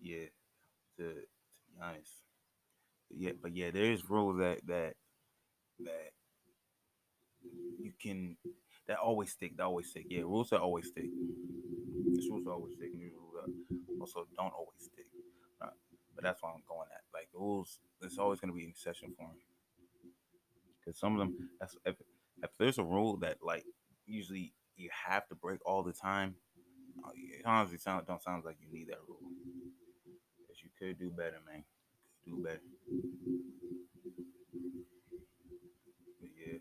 yeah, 0.00 0.26
to, 0.98 1.04
to 1.04 1.14
be 1.14 1.82
honest, 1.82 2.12
yeah, 3.16 3.32
but 3.40 3.56
yeah, 3.56 3.70
there's 3.72 4.08
rules 4.08 4.38
that 4.38 4.60
that 4.66 4.94
that 5.80 6.12
you 7.80 7.92
can 8.00 8.36
that 8.88 8.98
always 8.98 9.32
stick. 9.32 9.56
That 9.56 9.64
always 9.66 9.88
stick. 9.90 10.06
Yeah, 10.08 10.22
rules 10.22 10.50
that 10.50 10.60
always 10.60 10.88
stick. 10.88 11.06
These 12.14 12.28
rules 12.30 12.46
always 12.46 12.74
stick. 12.74 12.90
And 12.92 13.02
rules 13.12 14.00
also 14.00 14.26
don't 14.36 14.52
always 14.52 14.80
stick. 14.80 15.06
But 16.16 16.24
that's 16.24 16.42
what 16.42 16.54
I'm 16.54 16.62
going 16.66 16.88
at. 16.92 17.02
Like 17.14 17.28
rules, 17.34 17.78
there's 18.00 18.18
always 18.18 18.40
going 18.40 18.50
to 18.50 18.56
be 18.56 18.64
an 18.64 18.70
exception 18.70 19.12
for 19.16 19.28
them. 19.28 19.36
Because 20.80 20.98
some 20.98 21.12
of 21.12 21.18
them, 21.18 21.50
that's 21.60 21.76
if, 21.84 21.96
if 22.42 22.50
there's 22.58 22.78
a 22.78 22.84
rule 22.84 23.18
that 23.18 23.38
like 23.42 23.64
usually 24.06 24.54
you 24.76 24.88
have 25.08 25.28
to 25.28 25.34
break 25.34 25.60
all 25.66 25.82
the 25.82 25.92
time, 25.92 26.34
uh, 27.04 27.10
it 27.14 27.44
honestly 27.44 27.78
sound, 27.78 28.06
don't 28.06 28.22
sound 28.22 28.44
like 28.44 28.56
you 28.60 28.72
need 28.72 28.88
that 28.88 28.98
rule. 29.06 29.20
Because 30.38 30.62
you 30.62 30.70
could 30.78 30.98
do 30.98 31.10
better, 31.10 31.38
man. 31.46 31.64
Do 32.24 32.42
better. 32.42 32.60
But 36.20 36.30
yeah. 36.36 36.58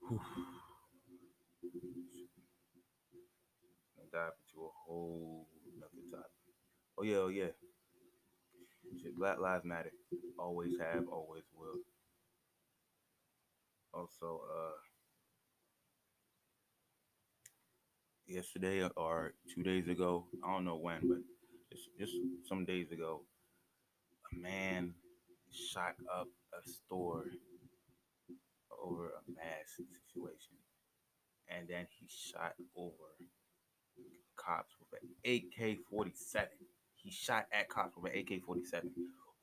Whew. 0.08 0.20
Dive 4.12 4.32
into 4.48 4.64
a 4.64 4.70
whole. 4.86 5.45
Oh 6.98 7.02
yeah, 7.02 7.16
oh 7.16 7.28
yeah. 7.28 7.52
Black 9.18 9.38
Lives 9.38 9.64
Matter. 9.64 9.92
Always 10.38 10.72
have, 10.80 11.04
always 11.10 11.42
will. 11.56 11.80
Also, 13.92 14.40
uh 14.54 14.76
yesterday 18.26 18.88
or 18.96 19.34
two 19.54 19.62
days 19.62 19.88
ago, 19.88 20.26
I 20.44 20.52
don't 20.52 20.64
know 20.64 20.76
when, 20.76 21.00
but 21.02 21.18
just 21.72 21.88
just 21.98 22.12
some 22.48 22.64
days 22.64 22.90
ago, 22.92 23.22
a 24.32 24.38
man 24.38 24.94
shot 25.52 25.94
up 26.14 26.28
a 26.52 26.68
store 26.68 27.24
over 28.82 29.06
a 29.06 29.30
mask 29.30 29.76
situation. 29.76 30.56
And 31.48 31.68
then 31.68 31.86
he 31.98 32.06
shot 32.08 32.54
over 32.76 33.14
cops 34.36 34.74
with 34.78 35.00
an 35.00 35.08
AK 35.24 35.78
47. 35.90 36.48
He 37.06 37.12
shot 37.12 37.46
at 37.52 37.68
cops 37.68 37.96
with 37.96 38.12
an 38.12 38.18
AK 38.18 38.42
47. 38.44 38.90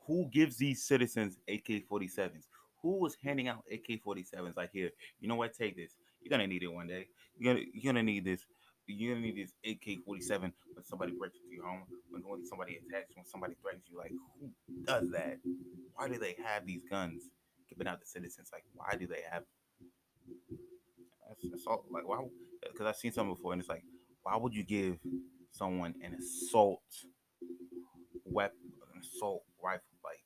Who 0.05 0.29
gives 0.33 0.57
these 0.57 0.83
citizens 0.83 1.37
AK 1.47 1.87
47s? 1.89 2.43
Who 2.81 2.99
was 2.99 3.15
handing 3.23 3.47
out 3.47 3.63
AK 3.71 4.03
47s? 4.05 4.57
Like, 4.57 4.71
here, 4.73 4.89
you 5.21 5.29
know 5.29 5.35
what? 5.35 5.53
Take 5.53 5.77
this. 5.77 5.93
You're 6.21 6.37
to 6.37 6.45
need 6.45 6.61
it 6.61 6.67
one 6.67 6.87
day. 6.87 7.07
You're 7.37 7.53
going 7.53 7.65
you're 7.73 7.93
gonna 7.93 8.03
need 8.03 8.25
this. 8.25 8.45
You're 8.85 9.15
to 9.15 9.21
need 9.21 9.37
this 9.37 9.53
AK 9.65 10.03
47 10.03 10.51
when 10.73 10.83
somebody 10.83 11.13
breaks 11.17 11.37
into 11.41 11.55
your 11.55 11.65
home, 11.65 11.83
when, 12.09 12.45
somebody 12.45 12.79
attacks, 12.85 13.15
when 13.15 13.25
somebody 13.25 13.55
threatens 13.61 13.85
you. 13.89 13.97
Like, 13.97 14.11
who 14.11 14.51
does 14.83 15.09
that? 15.11 15.37
Why 15.95 16.09
do 16.09 16.19
they 16.19 16.35
have 16.45 16.65
these 16.65 16.81
guns? 16.89 17.29
Giving 17.69 17.87
out 17.87 18.01
the 18.01 18.05
citizens. 18.05 18.49
Like, 18.51 18.65
why 18.73 18.97
do 18.99 19.07
they 19.07 19.21
have 19.31 19.43
that's 21.29 21.61
assault? 21.61 21.85
Like, 21.89 22.05
why? 22.05 22.25
Because 22.61 22.87
I've 22.87 22.97
seen 22.97 23.13
something 23.13 23.35
before, 23.35 23.53
and 23.53 23.61
it's 23.61 23.69
like, 23.69 23.83
why 24.23 24.35
would 24.35 24.53
you 24.53 24.63
give 24.63 24.97
someone 25.51 25.95
an 26.03 26.15
assault 26.15 26.81
weapon, 28.33 28.57
assault 28.99 29.43
rifle? 29.63 29.83
Like, 30.03 30.19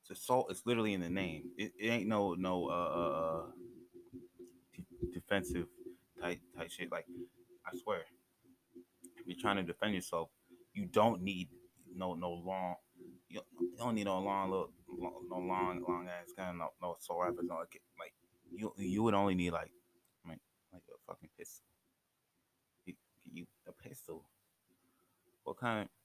it's 0.00 0.18
assault. 0.18 0.48
It's 0.50 0.62
literally 0.66 0.94
in 0.94 1.00
the 1.00 1.10
name. 1.10 1.50
It, 1.56 1.72
it 1.78 1.88
ain't 1.88 2.08
no 2.08 2.34
no 2.34 2.68
uh, 2.68 2.72
uh, 2.72 3.28
uh 3.28 3.42
d- 4.74 4.84
defensive 5.12 5.66
type 6.20 6.40
type 6.56 6.70
shit. 6.70 6.90
Like, 6.90 7.06
I 7.66 7.76
swear, 7.76 8.00
if 9.18 9.26
you're 9.26 9.36
trying 9.40 9.56
to 9.56 9.62
defend 9.62 9.94
yourself, 9.94 10.28
you 10.74 10.86
don't 10.86 11.22
need 11.22 11.48
no 11.94 12.14
no 12.14 12.32
long. 12.32 12.76
You 13.28 13.40
don't 13.76 13.94
need 13.94 14.04
no 14.04 14.20
long 14.20 14.50
little 14.50 14.70
no 14.88 15.38
long 15.38 15.82
long 15.86 16.08
ass 16.08 16.32
gun, 16.36 16.58
no 16.58 16.68
no 16.80 16.96
assault 17.00 17.20
rifles, 17.20 17.46
no 17.48 17.56
like 17.56 18.12
you 18.52 18.72
you 18.78 19.02
would 19.02 19.14
only 19.14 19.34
need 19.34 19.52
like 19.52 19.70
like 20.76 20.82
a 20.90 20.98
fucking 21.06 21.30
pistol. 21.38 21.64
You, 22.84 22.94
you 23.24 23.46
a 23.66 23.72
pistol. 23.72 24.28
What 25.44 25.56
kind 25.58 25.84
is? 25.84 25.95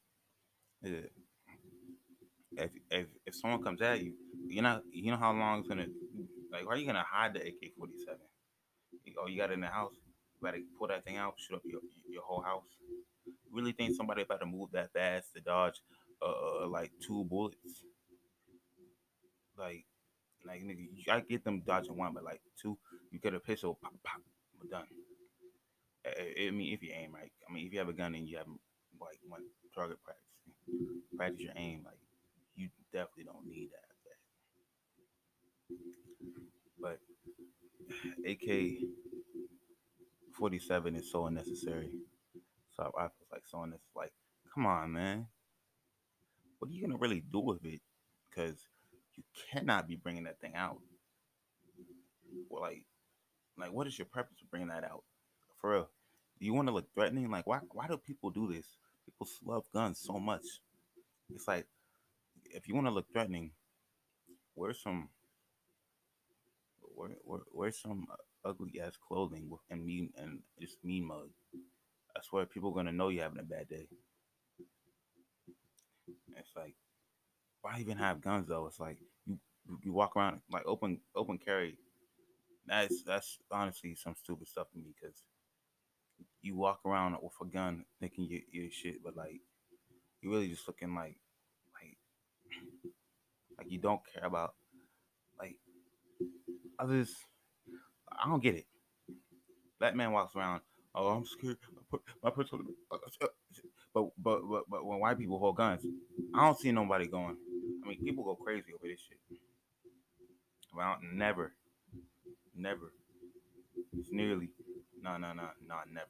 If, 0.83 2.71
if 2.89 3.07
if 3.25 3.35
someone 3.35 3.63
comes 3.63 3.81
at 3.81 4.01
you, 4.01 4.13
you 4.47 4.61
know 4.61 4.81
you 4.91 5.11
know 5.11 5.17
how 5.17 5.31
long 5.31 5.59
it's 5.59 5.67
gonna 5.69 5.88
like. 6.51 6.65
Are 6.67 6.75
you 6.77 6.85
gonna 6.85 7.05
hide 7.09 7.33
the 7.33 7.41
AK 7.41 7.73
forty 7.77 7.93
seven? 8.00 8.19
Oh, 9.17 9.27
you 9.27 9.38
got 9.38 9.51
it 9.51 9.53
in 9.53 9.61
the 9.61 9.67
house. 9.67 9.93
You 10.35 10.47
gotta 10.47 10.59
pull 10.77 10.88
that 10.88 11.05
thing 11.05 11.17
out, 11.17 11.35
shoot 11.38 11.55
up 11.55 11.61
your 11.65 11.81
your 12.09 12.23
whole 12.23 12.41
house. 12.41 12.65
Really 13.51 13.71
think 13.71 13.95
somebody 13.95 14.23
about 14.23 14.41
to 14.41 14.45
move 14.45 14.69
that 14.73 14.91
fast 14.93 15.33
to 15.35 15.41
dodge 15.41 15.81
uh 16.21 16.67
like 16.67 16.91
two 17.00 17.23
bullets? 17.25 17.85
Like 19.57 19.85
like 20.45 20.61
nigga, 20.63 20.88
gotta 21.05 21.21
get 21.21 21.43
them 21.43 21.61
dodging 21.65 21.97
one, 21.97 22.13
but 22.13 22.23
like 22.23 22.41
two, 22.61 22.77
you 23.11 23.19
get 23.19 23.33
a 23.35 23.39
pistol, 23.39 23.77
pop, 23.81 23.93
pop, 24.03 24.21
we're 24.59 24.69
done. 24.69 24.88
I, 26.05 26.47
I 26.47 26.51
mean, 26.51 26.73
if 26.73 26.81
you 26.81 26.91
aim 26.93 27.13
right. 27.13 27.31
I 27.47 27.53
mean, 27.53 27.67
if 27.67 27.73
you 27.73 27.79
have 27.79 27.89
a 27.89 27.93
gun 27.93 28.15
and 28.15 28.27
you 28.27 28.38
have 28.38 28.47
like 29.00 29.19
one 29.27 29.43
target 29.75 30.01
practice, 30.03 30.30
practice 31.15 31.41
your 31.41 31.53
aim. 31.56 31.82
Like 31.86 31.98
you 32.56 32.70
definitely 32.91 33.25
don't 33.25 33.48
need 33.48 33.70
that. 33.72 33.91
But 36.82 37.00
AK 38.27 38.80
forty 40.38 40.60
seven 40.60 40.96
is 40.96 41.12
so 41.12 41.27
unnecessary. 41.27 41.91
So 42.75 42.91
I 42.98 43.03
feel 43.03 43.27
like 43.32 43.44
so 43.46 43.62
unnecessary. 43.62 43.91
Like, 43.96 44.13
come 44.53 44.65
on, 44.65 44.91
man. 44.94 45.27
What 46.60 46.70
are 46.70 46.74
you 46.74 46.82
gonna 46.82 46.98
really 46.98 47.24
do 47.32 47.39
with 47.39 47.63
it? 47.65 47.82
Because 48.30 48.68
you 49.15 49.24
cannot 49.51 49.88
be 49.88 49.96
bringing 49.96 50.24
that 50.24 50.39
thing 50.39 50.56
out. 50.56 50.80
Well, 52.50 52.63
like, 52.63 52.86
like, 53.58 53.72
what 53.72 53.88
is 53.88 53.98
your 53.98 54.06
purpose 54.06 54.38
of 54.41 54.50
bringing 54.50 54.70
that 54.70 54.84
out? 54.84 55.03
For 55.60 55.72
real, 55.72 55.89
do 56.39 56.46
you 56.46 56.53
want 56.53 56.68
to 56.68 56.74
look 56.74 56.88
threatening? 56.94 57.30
Like, 57.30 57.46
why? 57.46 57.60
Why 57.72 57.88
do 57.88 57.98
people 57.98 58.30
do 58.30 58.51
this? 58.51 58.65
People 59.05 59.27
love 59.46 59.65
guns 59.74 60.00
so 60.00 60.20
much. 60.20 60.46
It's 61.34 61.48
like, 61.48 61.67
if 62.46 62.67
you 62.67 62.75
want 62.75 62.88
to 62.88 62.91
look 62.91 63.12
threatening, 63.12 63.51
wear 64.55 64.74
some, 64.74 65.10
wear, 66.96 67.10
wear, 67.24 67.41
wear 67.53 67.72
some 67.72 68.08
uh, 68.12 68.50
ugly 68.50 68.79
ass 68.81 68.93
clothing 69.08 69.50
and 69.70 69.86
mean 69.86 70.10
and 70.17 70.39
just 70.60 70.84
mean 70.84 71.08
mug, 71.08 71.29
I 72.15 72.22
swear 72.24 72.46
people 72.46 72.72
are 72.72 72.75
gonna 72.75 72.91
know 72.91 73.10
you're 73.10 73.24
having 73.24 73.39
a 73.39 73.43
bad 73.43 73.70
day. 73.70 73.88
It's 76.38 76.55
like, 76.55 76.75
why 77.62 77.79
even 77.79 77.98
have 77.98 78.22
guns 78.22 78.48
though? 78.48 78.67
It's 78.67 78.79
like 78.79 78.98
you 79.25 79.39
you 79.84 79.93
walk 79.93 80.15
around 80.15 80.41
like 80.51 80.63
open 80.65 81.00
open 81.15 81.38
carry. 81.38 81.77
That's 82.67 83.03
that's 83.03 83.39
honestly 83.51 83.96
some 83.96 84.15
stupid 84.15 84.48
stuff 84.48 84.72
to 84.72 84.77
me 84.79 84.93
because 85.00 85.24
you 86.41 86.55
walk 86.55 86.79
around 86.86 87.15
with 87.21 87.33
a 87.41 87.45
gun 87.45 87.86
thinking 88.00 88.25
you 88.25 88.41
you 88.51 88.69
shit, 88.71 89.03
but 89.03 89.15
like 89.15 89.41
you 90.21 90.31
really 90.31 90.50
just 90.50 90.67
looking 90.67 90.95
like 90.95 91.17
like 91.74 91.98
like 93.57 93.71
you 93.71 93.79
don't 93.79 94.01
care 94.13 94.25
about 94.25 94.55
like 95.39 95.57
others. 96.79 97.13
I 98.12 98.27
don't 98.27 98.43
get 98.43 98.55
it. 98.55 98.65
That 99.79 99.95
man 99.95 100.12
walks 100.12 100.36
around. 100.36 100.62
Oh, 100.93 101.07
I'm 101.07 101.25
scared. 101.25 101.57
I 101.77 101.81
put 101.89 102.01
my 102.24 102.29
pistol. 102.29 102.60
But 102.89 103.01
but 104.17 104.41
but 104.48 104.63
but 104.69 104.86
when 104.86 105.00
white 105.00 105.17
people 105.17 105.39
hold 105.39 105.57
guns, 105.57 105.86
I 106.36 106.45
don't 106.45 106.60
see 106.60 106.71
nobody 106.71 107.07
going. 107.07 107.38
I 107.83 107.88
mean, 107.88 108.03
people 108.03 108.24
go 108.24 108.36
crazy 108.36 108.74
over 108.74 108.88
this 108.88 109.00
shit. 109.00 109.39
Well, 110.75 110.98
never, 111.13 111.53
never. 112.55 112.93
It's 113.98 114.10
nearly 114.12 114.50
no, 115.01 115.17
no, 115.17 115.33
no, 115.33 115.50
no, 115.67 115.75
never. 115.91 116.07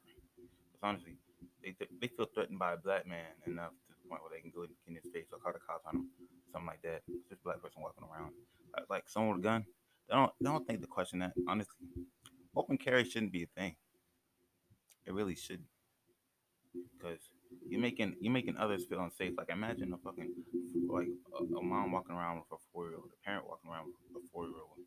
Honestly, 0.83 1.17
they 1.63 1.75
they 1.99 2.07
feel 2.07 2.25
threatened 2.33 2.59
by 2.59 2.73
a 2.73 2.77
black 2.77 3.05
man 3.07 3.25
enough 3.45 3.71
to 3.87 3.93
the 3.93 4.09
point 4.09 4.21
where 4.23 4.31
they 4.33 4.41
can 4.41 4.51
go 4.51 4.63
in 4.87 4.95
his 4.95 5.05
face 5.13 5.27
or 5.31 5.37
call 5.39 5.53
the 5.53 5.59
cops 5.59 5.85
on 5.85 5.95
him, 5.95 6.09
something 6.51 6.67
like 6.67 6.81
that. 6.81 7.01
Just 7.29 7.43
black 7.43 7.61
person 7.61 7.81
walking 7.81 8.03
around 8.03 8.33
like, 8.75 8.89
like 8.89 9.09
someone 9.09 9.37
with 9.37 9.45
a 9.45 9.49
gun. 9.49 9.65
They 10.09 10.15
don't 10.15 10.31
they 10.41 10.49
don't 10.49 10.65
think 10.67 10.81
to 10.81 10.87
question 10.87 11.19
that. 11.19 11.33
Honestly, 11.47 11.87
open 12.55 12.77
carry 12.77 13.03
shouldn't 13.03 13.31
be 13.31 13.43
a 13.43 13.47
thing. 13.47 13.75
It 15.05 15.13
really 15.13 15.35
shouldn't, 15.35 15.69
because 16.97 17.19
you're 17.67 17.81
making 17.81 18.15
you're 18.19 18.33
making 18.33 18.57
others 18.57 18.85
feel 18.85 19.01
unsafe. 19.01 19.33
Like 19.37 19.49
imagine 19.49 19.93
a 19.93 19.97
fucking 19.97 20.31
like 20.89 21.07
a, 21.39 21.43
a 21.57 21.61
mom 21.63 21.91
walking 21.91 22.15
around 22.15 22.37
with 22.37 22.51
a 22.51 22.57
four 22.73 22.87
year 22.87 22.95
old, 22.97 23.09
a 23.13 23.25
parent 23.25 23.47
walking 23.47 23.69
around 23.69 23.85
with 24.13 24.23
a 24.23 24.27
four 24.31 24.45
year 24.45 24.57
old, 24.57 24.79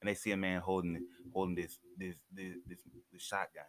and 0.00 0.08
they 0.08 0.14
see 0.14 0.30
a 0.30 0.36
man 0.36 0.60
holding 0.60 1.04
holding 1.32 1.54
this 1.54 1.78
this 1.98 2.14
this 2.32 2.56
this, 2.66 2.78
this 3.12 3.22
shotgun. 3.22 3.64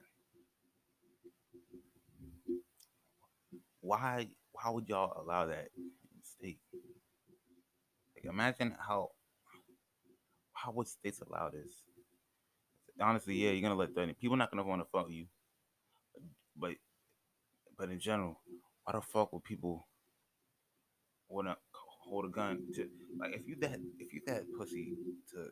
Why 3.85 4.27
why 4.51 4.71
would 4.71 4.89
y'all 4.89 5.21
allow 5.21 5.45
that 5.45 5.69
in 5.77 5.91
state? 6.23 6.57
Like 8.15 8.25
imagine 8.25 8.75
how 8.79 9.11
how 10.53 10.71
would 10.71 10.87
states 10.87 11.21
allow 11.21 11.49
this? 11.51 11.83
Honestly, 12.99 13.35
yeah, 13.35 13.51
you're 13.51 13.61
gonna 13.61 13.75
let 13.75 13.93
that. 13.93 14.19
People 14.19 14.37
not 14.37 14.49
gonna 14.49 14.63
want 14.63 14.81
to 14.81 14.87
fuck 14.91 15.07
you, 15.11 15.27
but 16.57 16.71
but 17.77 17.89
in 17.89 17.99
general, 17.99 18.41
why 18.83 18.93
the 18.93 19.01
fuck 19.01 19.31
would 19.31 19.43
people 19.43 19.87
wanna 21.29 21.55
hold 21.71 22.25
a 22.25 22.29
gun 22.29 22.65
to 22.73 22.89
like 23.19 23.35
if 23.35 23.47
you 23.47 23.55
that 23.59 23.77
if 23.99 24.11
you 24.13 24.21
that 24.25 24.45
pussy 24.57 24.95
to, 25.31 25.37
to 25.37 25.51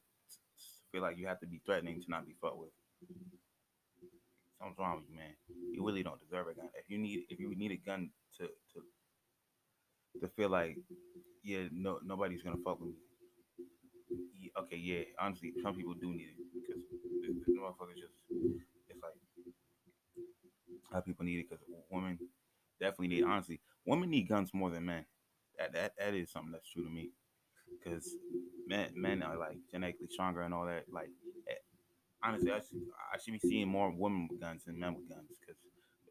feel 0.91 1.03
like 1.03 1.19
you 1.19 1.27
have 1.27 1.39
to 1.41 1.45
be 1.45 1.61
threatening 1.63 2.01
to 2.01 2.09
not 2.09 2.25
be 2.25 2.33
fucked 2.41 2.57
with? 2.57 2.69
Something's 4.63 4.79
wrong 4.79 4.95
with 4.95 5.09
you, 5.09 5.17
man. 5.17 5.35
You 5.73 5.85
really 5.85 6.03
don't 6.03 6.21
deserve 6.21 6.47
a 6.47 6.53
gun. 6.53 6.69
If 6.73 6.89
you 6.89 6.97
need 6.97 7.25
if 7.29 7.37
you 7.39 7.53
need 7.53 7.71
a 7.71 7.77
gun 7.77 8.11
to 8.37 8.47
to 8.47 8.83
to 10.21 10.27
feel 10.35 10.49
like 10.49 10.77
yeah 11.43 11.63
no 11.71 11.99
nobody's 12.03 12.41
gonna 12.41 12.57
fuck 12.63 12.79
with 12.79 12.91
me. 12.91 12.95
Yeah, 14.39 14.61
okay, 14.61 14.77
yeah. 14.77 15.03
Honestly, 15.19 15.53
some 15.61 15.75
people 15.75 15.95
do 15.95 16.11
need 16.13 16.29
it 16.31 16.37
because 16.53 16.81
the, 17.21 17.27
the 17.45 17.59
motherfuckers 17.59 17.99
just 17.99 18.13
it's 18.87 19.01
like 19.01 19.13
how 20.91 21.01
people 21.01 21.25
need 21.25 21.39
it 21.39 21.49
because 21.49 21.63
women 21.91 22.19
definitely 22.79 23.09
need. 23.09 23.23
Honestly, 23.23 23.59
women 23.85 24.09
need 24.09 24.29
guns 24.29 24.51
more 24.53 24.69
than 24.69 24.85
men. 24.85 25.05
That 25.59 25.73
that 25.73 25.93
that 25.99 26.13
is 26.13 26.31
something 26.31 26.51
that's 26.53 26.69
true 26.69 26.85
to 26.85 26.89
me. 26.89 27.11
Because 27.83 28.15
men 28.67 28.91
men 28.95 29.23
are 29.23 29.37
like 29.37 29.57
genetically 29.71 30.07
stronger 30.09 30.41
and 30.41 30.53
all 30.53 30.65
that. 30.65 30.85
Like 30.91 31.09
honestly, 32.23 32.51
I 32.51 32.59
should 32.59 32.81
I 33.13 33.17
should 33.17 33.33
be 33.33 33.39
seeing 33.39 33.67
more 33.67 33.91
women 33.91 34.27
with 34.29 34.39
guns 34.39 34.63
than 34.65 34.79
men 34.79 34.95
with 34.95 35.09
guns. 35.09 35.29
Because 35.39 35.57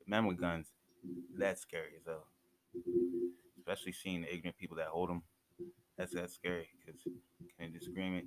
men 0.07 0.27
with 0.27 0.40
guns, 0.40 0.68
that's 1.37 1.62
scary 1.62 1.92
as 1.98 2.07
hell. 2.07 2.27
Especially 3.59 3.92
seeing 3.92 4.22
the 4.22 4.33
ignorant 4.35 4.57
people 4.57 4.77
that 4.77 4.87
hold 4.88 5.11
them. 5.11 5.22
That's 5.96 6.14
that's 6.14 6.35
scary. 6.35 6.68
Because 6.85 7.03
can 7.59 7.72
disagreement. 7.72 8.27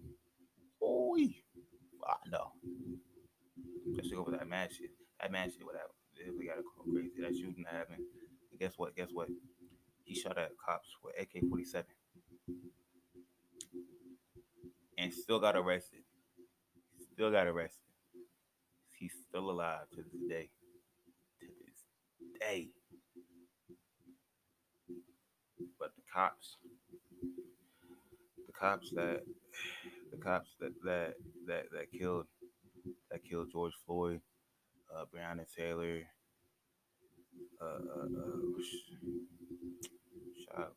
Oh, 0.81 1.17
ah, 2.07 2.17
I 2.25 2.29
know. 2.29 2.51
Especially 3.91 4.17
over 4.17 4.31
that 4.31 4.47
mad 4.47 4.71
shit. 4.71 4.91
That 5.21 5.31
mad 5.31 5.51
shit, 5.51 5.65
whatever 5.65 5.91
we 6.37 6.47
gotta 6.47 6.61
go 6.61 6.91
crazy. 6.91 7.21
That 7.21 7.35
shooting 7.35 7.65
happened. 7.69 8.03
And 8.51 8.59
guess 8.59 8.73
what? 8.77 8.95
Guess 8.95 9.09
what? 9.13 9.29
He 10.03 10.15
shot 10.15 10.37
at 10.37 10.51
cops 10.63 10.89
with 11.03 11.15
AK 11.19 11.43
forty 11.49 11.65
seven. 11.65 11.91
And 14.97 15.13
still 15.13 15.39
got 15.39 15.57
arrested. 15.57 16.04
Still 17.15 17.31
got 17.31 17.47
arrested. 17.47 17.79
He's 18.99 19.13
still 19.29 19.49
alive 19.49 19.87
to 19.95 20.03
this 20.03 20.21
day. 20.27 20.49
To 21.39 21.47
this 21.65 22.41
day. 22.41 22.67
But 25.79 25.91
the 25.95 26.01
cops, 26.13 26.57
the 28.45 28.51
cops 28.51 28.91
that, 28.95 29.21
the 30.11 30.17
cops 30.17 30.49
that 30.59 30.73
that 30.83 31.13
that, 31.47 31.63
that 31.71 31.91
killed, 31.97 32.25
that 33.09 33.21
killed 33.23 33.47
George 33.49 33.73
Floyd, 33.85 34.19
uh, 34.93 35.05
Breonna 35.05 35.45
Taylor, 35.57 36.01
uh, 37.61 37.65
uh, 37.65 38.03
uh, 38.03 38.61
shop. 40.43 40.75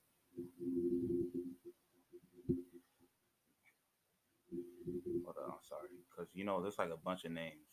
Hold 5.25 5.37
on, 5.45 5.51
I'm 5.51 5.65
sorry, 5.69 5.89
because 6.19 6.31
you 6.35 6.45
know 6.45 6.61
there's 6.61 6.79
like 6.79 6.91
a 6.91 6.97
bunch 6.97 7.25
of 7.25 7.31
names, 7.31 7.69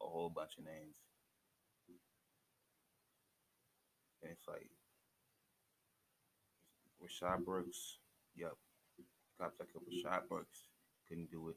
a 0.00 0.06
whole 0.06 0.30
bunch 0.30 0.52
of 0.58 0.64
names, 0.64 0.96
and 4.22 4.30
it's 4.32 4.46
like 4.46 4.70
Rayshard 7.02 7.44
Brooks. 7.44 7.98
Yep, 8.36 8.52
cops 9.40 9.58
that 9.58 9.72
killed 9.72 9.84
Rayshard 9.90 10.28
Brooks 10.28 10.68
couldn't 11.08 11.30
do 11.30 11.48
it. 11.48 11.56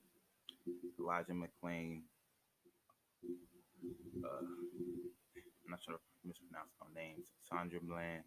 Elijah 0.99 1.33
McClain. 1.33 2.01
Uh, 4.23 4.43
I'm 5.65 5.71
not 5.71 5.79
sure 5.83 5.95
if 5.95 6.01
I 6.01 6.27
mispronounced 6.27 6.73
no 6.81 6.87
names. 6.99 7.27
Sandra 7.47 7.79
Bland, 7.81 8.23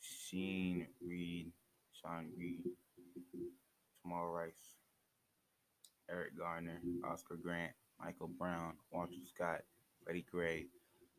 Sheen 0.00 0.86
Reed, 1.04 1.50
Sean 1.92 2.28
Reed, 2.36 2.62
Tamir 4.04 4.32
Rice, 4.32 4.75
Eric 6.10 6.38
Garner, 6.38 6.80
Oscar 7.04 7.36
Grant, 7.36 7.72
Michael 8.00 8.28
Brown, 8.28 8.74
Walter 8.92 9.12
Scott, 9.34 9.62
Freddie 10.04 10.26
Gray, 10.30 10.66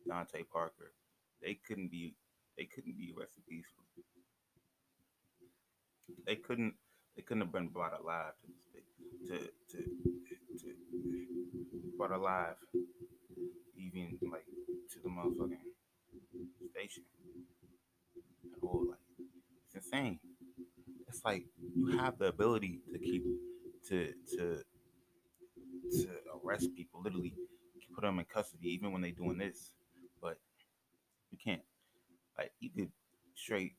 Dante 0.06 0.42
Parker. 0.42 0.92
They 1.42 1.54
couldn't 1.66 1.90
be 1.90 2.14
they 2.56 2.64
couldn't 2.64 2.96
be 2.96 3.14
arrested 3.16 3.44
peacefully. 3.48 3.86
They 6.26 6.36
couldn't 6.36 6.74
they 7.16 7.22
couldn't 7.22 7.42
have 7.42 7.52
been 7.52 7.68
brought 7.68 7.98
alive 8.00 8.32
to 9.26 9.38
to 9.38 9.38
to, 9.70 9.78
to 10.58 10.74
brought 11.96 12.12
alive 12.12 12.54
even 13.76 14.18
like 14.30 14.44
to 14.92 15.00
the 15.02 15.08
motherfucking 15.08 15.58
station. 16.70 17.04
Like 18.62 18.98
it's 19.66 19.74
insane. 19.74 20.18
It's 21.08 21.24
like 21.24 21.44
you 21.74 21.98
have 21.98 22.18
the 22.18 22.26
ability 22.26 22.80
to 22.92 22.98
keep 22.98 23.24
to 23.88 24.12
to 24.36 24.62
to 25.90 26.08
arrest 26.44 26.70
people, 26.76 27.02
literally 27.02 27.34
put 27.94 28.02
them 28.02 28.18
in 28.18 28.24
custody, 28.26 28.68
even 28.70 28.92
when 28.92 29.02
they're 29.02 29.10
doing 29.12 29.38
this. 29.38 29.72
But 30.20 30.38
you 31.30 31.38
can't. 31.42 31.62
Like 32.38 32.52
you 32.60 32.70
could 32.70 32.90
straight, 33.34 33.74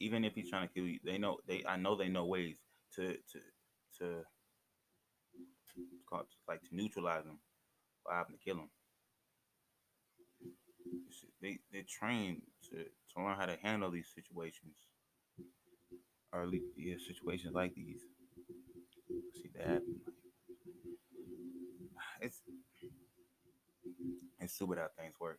even 0.00 0.24
if 0.24 0.34
he's 0.34 0.50
trying 0.50 0.68
to 0.68 0.74
kill 0.74 0.84
you, 0.86 0.98
they 1.04 1.18
know 1.18 1.38
they. 1.46 1.64
I 1.66 1.76
know 1.76 1.96
they 1.96 2.08
know 2.08 2.26
ways 2.26 2.56
to 2.96 3.14
to 3.14 3.40
to 3.98 4.22
called 6.08 6.26
like 6.48 6.62
to 6.62 6.68
neutralize 6.74 7.24
them 7.24 7.38
or 8.06 8.14
having 8.14 8.36
to 8.36 8.44
kill 8.44 8.56
them. 8.56 8.70
They 11.40 11.58
they're 11.72 11.82
trained 11.88 12.42
to 12.70 12.76
to 12.84 13.22
learn 13.22 13.36
how 13.36 13.46
to 13.46 13.56
handle 13.62 13.90
these 13.90 14.10
situations, 14.14 14.76
or 16.32 16.42
at 16.42 16.48
least 16.48 16.66
yeah, 16.76 16.96
situations 16.98 17.54
like 17.54 17.74
these. 17.74 18.02
See 19.34 19.50
that 19.56 19.66
happen. 19.66 20.00
It's 22.20 22.42
it's 24.50 24.56
stupid 24.56 24.78
how 24.78 24.88
things 24.98 25.14
work. 25.20 25.38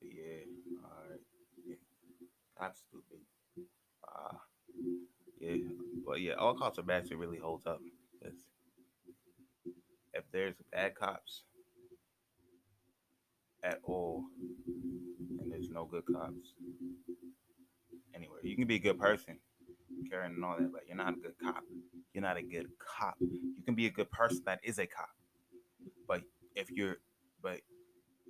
But 0.00 0.10
yeah, 0.14 0.44
all 0.84 1.10
right. 1.10 1.20
Yeah. 1.66 1.76
That's 2.60 2.80
stupid. 2.80 3.20
Uh, 4.06 4.36
yeah, 5.40 5.56
but 6.06 6.20
yeah, 6.20 6.34
all 6.34 6.54
cops 6.54 6.78
are 6.78 6.82
bad. 6.82 7.06
so 7.06 7.14
It 7.14 7.18
really 7.18 7.38
holds 7.38 7.66
up. 7.66 7.80
If 10.14 10.24
there's 10.32 10.54
bad 10.72 10.94
cops 10.94 11.42
at 13.62 13.80
all, 13.84 14.24
and 14.66 15.52
there's 15.52 15.70
no 15.70 15.84
good 15.84 16.04
cops 16.12 16.54
anywhere. 18.14 18.40
You 18.42 18.56
can 18.56 18.66
be 18.66 18.76
a 18.76 18.80
good 18.80 18.98
person, 18.98 19.38
caring 20.10 20.34
and 20.34 20.44
all 20.44 20.56
that, 20.58 20.72
but 20.72 20.82
you're 20.86 20.96
not 20.96 21.14
a 21.14 21.16
good 21.16 21.34
cop. 21.42 21.62
You're 22.12 22.22
not 22.22 22.36
a 22.36 22.42
good 22.42 22.66
cop. 22.78 23.16
You 23.20 23.62
can 23.64 23.74
be 23.74 23.86
a 23.86 23.90
good 23.90 24.10
person 24.10 24.42
that 24.46 24.60
is 24.64 24.78
a 24.78 24.86
cop, 24.86 25.10
but 26.08 26.22
if 26.54 26.70
you're, 26.70 26.96
but 27.42 27.60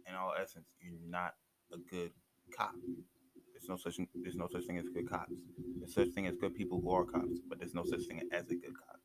in 0.08 0.14
all 0.14 0.32
essence, 0.40 0.66
you're 0.80 0.98
not 1.08 1.34
a 1.72 1.78
good 1.78 2.10
cop. 2.56 2.74
There's 3.52 3.68
no 3.68 3.76
such 3.76 3.98
there's 4.14 4.36
no 4.36 4.48
such 4.52 4.64
thing 4.66 4.78
as 4.78 4.88
good 4.88 5.08
cops. 5.08 5.32
There's 5.78 5.94
such 5.94 6.10
thing 6.10 6.26
as 6.26 6.36
good 6.36 6.54
people 6.54 6.80
who 6.80 6.90
are 6.92 7.04
cops, 7.04 7.40
but 7.48 7.58
there's 7.58 7.74
no 7.74 7.84
such 7.84 8.04
thing 8.06 8.22
as 8.32 8.44
a 8.50 8.54
good 8.54 8.74
cop. 8.76 9.00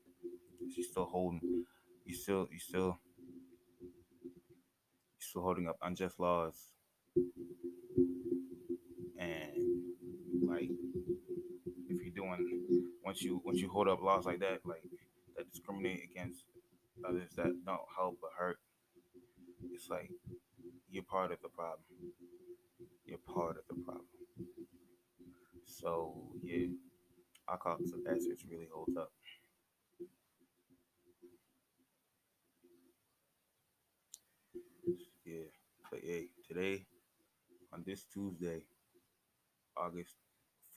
You're 0.76 0.86
still 0.86 1.06
holding, 1.06 1.66
you 2.06 2.16
still 2.16 2.48
you 2.52 2.60
still 2.60 3.00
you're 5.20 5.28
still 5.30 5.42
holding 5.42 5.68
up 5.68 5.78
unjust 5.82 6.20
laws, 6.20 6.56
and 9.18 9.52
like 10.44 10.70
doing 12.22 12.84
once 13.04 13.22
you 13.22 13.42
once 13.44 13.60
you 13.60 13.70
hold 13.70 13.88
up 13.88 14.02
laws 14.02 14.26
like 14.26 14.40
that, 14.40 14.60
like 14.66 14.84
that 15.38 15.50
discriminate 15.52 16.02
against 16.12 16.44
others 17.08 17.32
that 17.36 17.52
don't 17.66 17.82
help 17.96 18.18
but 18.22 18.32
hurt, 18.38 18.58
it's 19.72 19.90
like 19.90 20.10
you're 20.90 21.04
part 21.04 21.32
of 21.32 21.42
the 21.42 21.50
problem. 21.50 21.84
You're 23.06 23.18
part 23.18 23.58
of 23.58 23.64
the 23.70 23.82
problem. 23.84 24.06
So 25.66 26.32
yeah, 26.44 26.68
our 27.48 27.58
cause 27.58 27.92
of 27.94 28.06
bastards 28.06 28.44
really 28.50 28.68
holds 28.74 28.96
up. 28.98 29.12
Yeah, 35.26 35.50
but 35.90 36.04
yeah, 36.04 36.22
today 36.48 36.86
on 37.74 37.84
this 37.86 38.06
Tuesday, 38.14 38.64
August 39.78 40.16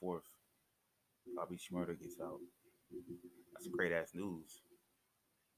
fourth, 0.00 0.24
Bobby 1.36 1.56
Shmurda 1.56 1.98
gets 2.00 2.20
out. 2.20 2.40
That's 3.52 3.66
great 3.68 3.92
ass 3.92 4.10
news. 4.14 4.62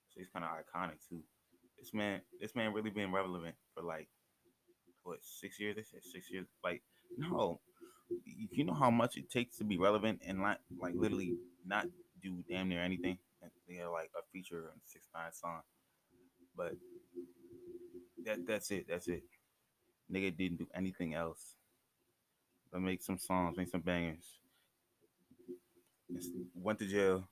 So 0.08 0.20
he's 0.20 0.28
kind 0.28 0.44
of 0.44 0.50
iconic 0.50 0.96
too. 1.08 1.22
This 1.78 1.92
man, 1.92 2.20
this 2.40 2.54
man 2.54 2.72
really 2.72 2.90
been 2.90 3.12
relevant 3.12 3.54
for 3.74 3.82
like 3.82 4.08
what 5.02 5.18
six 5.22 5.60
years? 5.60 5.76
They 5.76 5.82
said 5.82 6.00
six 6.02 6.30
years. 6.30 6.46
Like 6.64 6.82
no, 7.16 7.60
you 8.50 8.64
know 8.64 8.74
how 8.74 8.90
much 8.90 9.16
it 9.16 9.30
takes 9.30 9.56
to 9.58 9.64
be 9.64 9.78
relevant 9.78 10.22
and 10.26 10.40
like 10.42 10.58
literally 10.94 11.34
not 11.64 11.86
do 12.22 12.42
damn 12.48 12.68
near 12.68 12.80
anything. 12.80 13.18
And 13.42 13.50
they 13.68 13.84
like 13.84 14.10
a 14.16 14.22
feature 14.32 14.70
on 14.72 14.80
six 14.84 15.06
nine 15.14 15.32
song, 15.32 15.60
but 16.56 16.72
that 18.24 18.46
that's 18.46 18.70
it. 18.70 18.86
That's 18.88 19.08
it. 19.08 19.22
Nigga 20.12 20.36
didn't 20.36 20.58
do 20.58 20.68
anything 20.74 21.14
else 21.14 21.56
but 22.72 22.82
make 22.82 23.02
some 23.02 23.18
songs, 23.18 23.56
make 23.56 23.68
some 23.68 23.80
bangers. 23.80 24.38
Went 26.54 26.78
to 26.78 26.86
jail, 26.86 27.28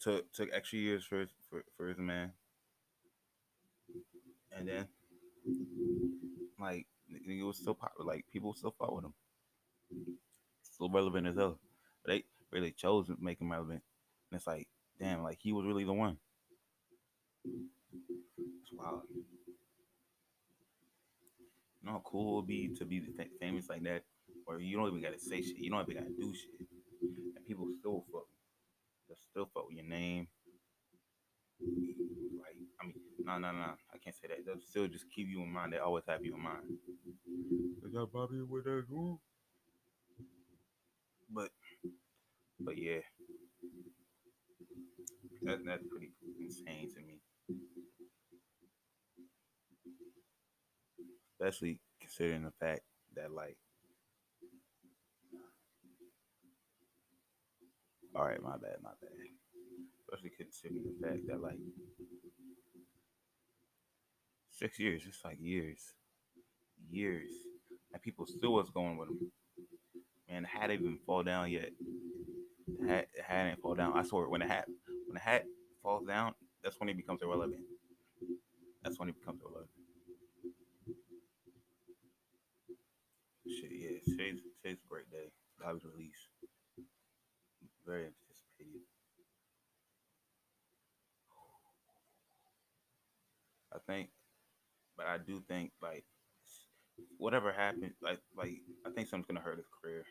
took 0.00 0.32
took 0.32 0.48
extra 0.52 0.78
years 0.78 1.04
for 1.04 1.26
for, 1.50 1.64
for 1.76 1.88
his 1.88 1.98
man, 1.98 2.32
and 4.56 4.68
then 4.68 4.88
like 6.58 6.86
it 7.10 7.44
was 7.44 7.58
still 7.58 7.74
popular. 7.74 8.06
Like 8.06 8.24
people 8.32 8.54
still 8.54 8.74
fought 8.78 8.94
with 8.94 9.04
him 9.04 9.14
still 10.82 10.90
relevant 10.90 11.26
as 11.26 11.36
hell. 11.36 11.58
But 12.04 12.12
they 12.12 12.24
really 12.50 12.72
chose 12.72 13.06
to 13.06 13.16
make 13.20 13.40
him 13.40 13.52
relevant. 13.52 13.82
And 14.30 14.38
it's 14.38 14.46
like, 14.46 14.68
damn, 14.98 15.22
like 15.22 15.38
he 15.40 15.52
was 15.52 15.66
really 15.66 15.84
the 15.84 15.92
one. 15.92 16.16
It's 17.44 18.72
wild. 18.72 19.02
You 21.80 21.86
know 21.86 21.92
how 21.92 22.02
cool 22.04 22.32
it 22.32 22.36
would 22.36 22.46
be 22.46 22.68
to 22.78 22.84
be 22.84 23.02
famous 23.40 23.68
like 23.68 23.82
that, 23.84 24.04
where 24.44 24.60
you 24.60 24.76
don't 24.76 24.88
even 24.88 25.02
gotta 25.02 25.18
say 25.18 25.42
shit, 25.42 25.58
you 25.58 25.70
don't 25.70 25.82
even 25.82 26.02
gotta 26.02 26.14
do 26.16 26.32
shit, 26.32 26.68
and 27.42 27.48
people 27.48 27.66
still 27.80 28.04
fuck, 28.12 28.26
they 29.08 29.14
still 29.30 29.50
fuck 29.52 29.66
with 29.68 29.76
your 29.76 29.86
name. 29.86 30.28
Like, 31.60 32.56
I 32.80 32.86
mean, 32.86 32.94
no, 33.24 33.38
no, 33.38 33.52
no, 33.52 33.74
I 33.92 33.98
can't 34.02 34.14
say 34.16 34.28
that. 34.28 34.44
They'll 34.46 34.60
still 34.60 34.88
just 34.88 35.06
keep 35.14 35.28
you 35.28 35.42
in 35.42 35.52
mind. 35.52 35.72
They 35.72 35.78
always 35.78 36.04
have 36.08 36.24
you 36.24 36.34
in 36.34 36.42
mind. 36.42 36.64
They 37.82 37.90
got 37.90 38.12
Bobby 38.12 38.40
with 38.42 38.64
that 38.64 38.84
group. 38.88 39.18
But 41.30 41.50
but 42.60 42.76
yeah. 42.78 43.00
That, 45.42 45.64
that's 45.64 45.82
pretty 45.90 46.12
insane 46.40 46.88
to 46.94 47.00
me. 47.00 47.20
Especially 51.40 51.80
considering 52.00 52.44
the 52.44 52.52
fact 52.60 52.82
that 53.16 53.32
like 53.32 53.56
all 58.14 58.24
right, 58.24 58.42
my 58.42 58.52
bad, 58.52 58.76
my 58.82 58.90
bad. 59.00 59.10
Especially 60.00 60.30
considering 60.36 60.84
the 60.84 61.06
fact 61.06 61.26
that 61.28 61.40
like 61.40 61.58
six 64.50 64.78
years, 64.78 65.02
it's 65.06 65.24
like 65.24 65.38
years. 65.40 65.94
Years. 66.90 67.30
And 67.92 68.02
people 68.02 68.26
still 68.26 68.54
was 68.54 68.70
going 68.70 68.96
with 68.98 69.08
him 69.08 69.32
and 70.32 70.44
the 70.44 70.48
hat 70.48 70.70
even 70.70 70.98
fall 71.06 71.22
down 71.22 71.50
yet. 71.50 71.70
Hat, 72.86 73.08
ain't 73.30 73.60
fall 73.60 73.74
down. 73.74 73.96
I 73.96 74.02
swear, 74.02 74.28
when 74.28 74.40
the 74.40 74.46
hat 74.46 74.66
when 75.06 75.14
the 75.14 75.20
hat 75.20 75.44
falls 75.82 76.06
down, 76.06 76.34
that's 76.62 76.78
when 76.80 76.88
it 76.88 76.96
becomes 76.96 77.20
irrelevant. 77.22 77.60
That's 78.82 78.98
when 78.98 79.08
it 79.08 79.14
becomes 79.18 79.40
irrelevant. 79.42 79.70
Shit, 83.46 83.70
yeah, 83.72 83.98
today's 84.08 84.40
today's 84.62 84.78
a 84.84 84.88
great 84.88 85.10
day. 85.10 85.30
Bobby's 85.60 85.84
release. 85.84 86.31
Very 87.86 88.06
anticipated. 88.06 88.82
I 93.74 93.78
think, 93.86 94.10
but 94.96 95.06
I 95.06 95.18
do 95.18 95.42
think 95.48 95.72
like 95.82 96.04
whatever 97.18 97.52
happened, 97.52 97.92
like 98.02 98.20
like 98.36 98.60
I 98.86 98.90
think 98.90 99.08
something's 99.08 99.26
gonna 99.26 99.40
hurt 99.40 99.56
his 99.58 99.66
career, 99.82 100.04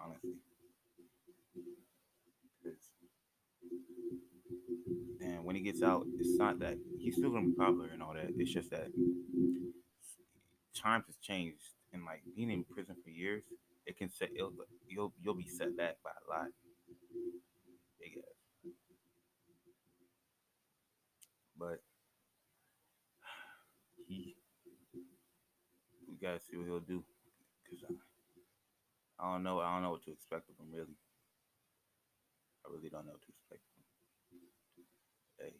honestly. 0.00 0.34
And 5.20 5.44
when 5.44 5.56
he 5.56 5.62
gets 5.62 5.82
out, 5.82 6.06
it's 6.18 6.38
not 6.38 6.58
that 6.60 6.76
he's 6.98 7.16
still 7.16 7.30
gonna 7.30 7.46
be 7.46 7.52
popular 7.54 7.88
and 7.92 8.02
all 8.02 8.14
that. 8.14 8.30
It's 8.36 8.52
just 8.52 8.70
that 8.70 8.88
times 10.74 11.06
has 11.06 11.16
changed, 11.16 11.64
and 11.92 12.04
like 12.04 12.22
being 12.36 12.50
in 12.50 12.64
prison 12.64 12.96
for 13.02 13.10
years, 13.10 13.44
it 13.86 13.96
can 13.96 14.10
set 14.10 14.30
you'll 14.34 14.52
you'll, 14.88 15.12
you'll 15.22 15.34
be 15.34 15.48
set 15.48 15.76
back 15.76 15.96
by 16.04 16.10
a 16.10 16.30
lot. 16.30 16.48
Big. 17.98 18.22
But 21.58 21.80
he 24.08 24.36
we 26.08 26.16
gotta 26.16 26.40
see 26.40 26.56
what 26.56 26.66
he'll 26.66 26.80
do. 26.80 27.04
Cause 27.68 27.84
I, 27.88 29.24
I 29.24 29.32
don't 29.32 29.42
know. 29.42 29.60
I 29.60 29.72
don't 29.74 29.82
know 29.82 29.90
what 29.90 30.04
to 30.04 30.12
expect 30.12 30.48
of 30.50 30.56
him. 30.56 30.72
Really, 30.72 30.96
I 32.64 32.72
really 32.72 32.88
don't 32.90 33.06
know 33.06 33.12
what 33.12 33.22
to 33.22 33.32
expect. 33.32 33.62
Hey, 35.38 35.54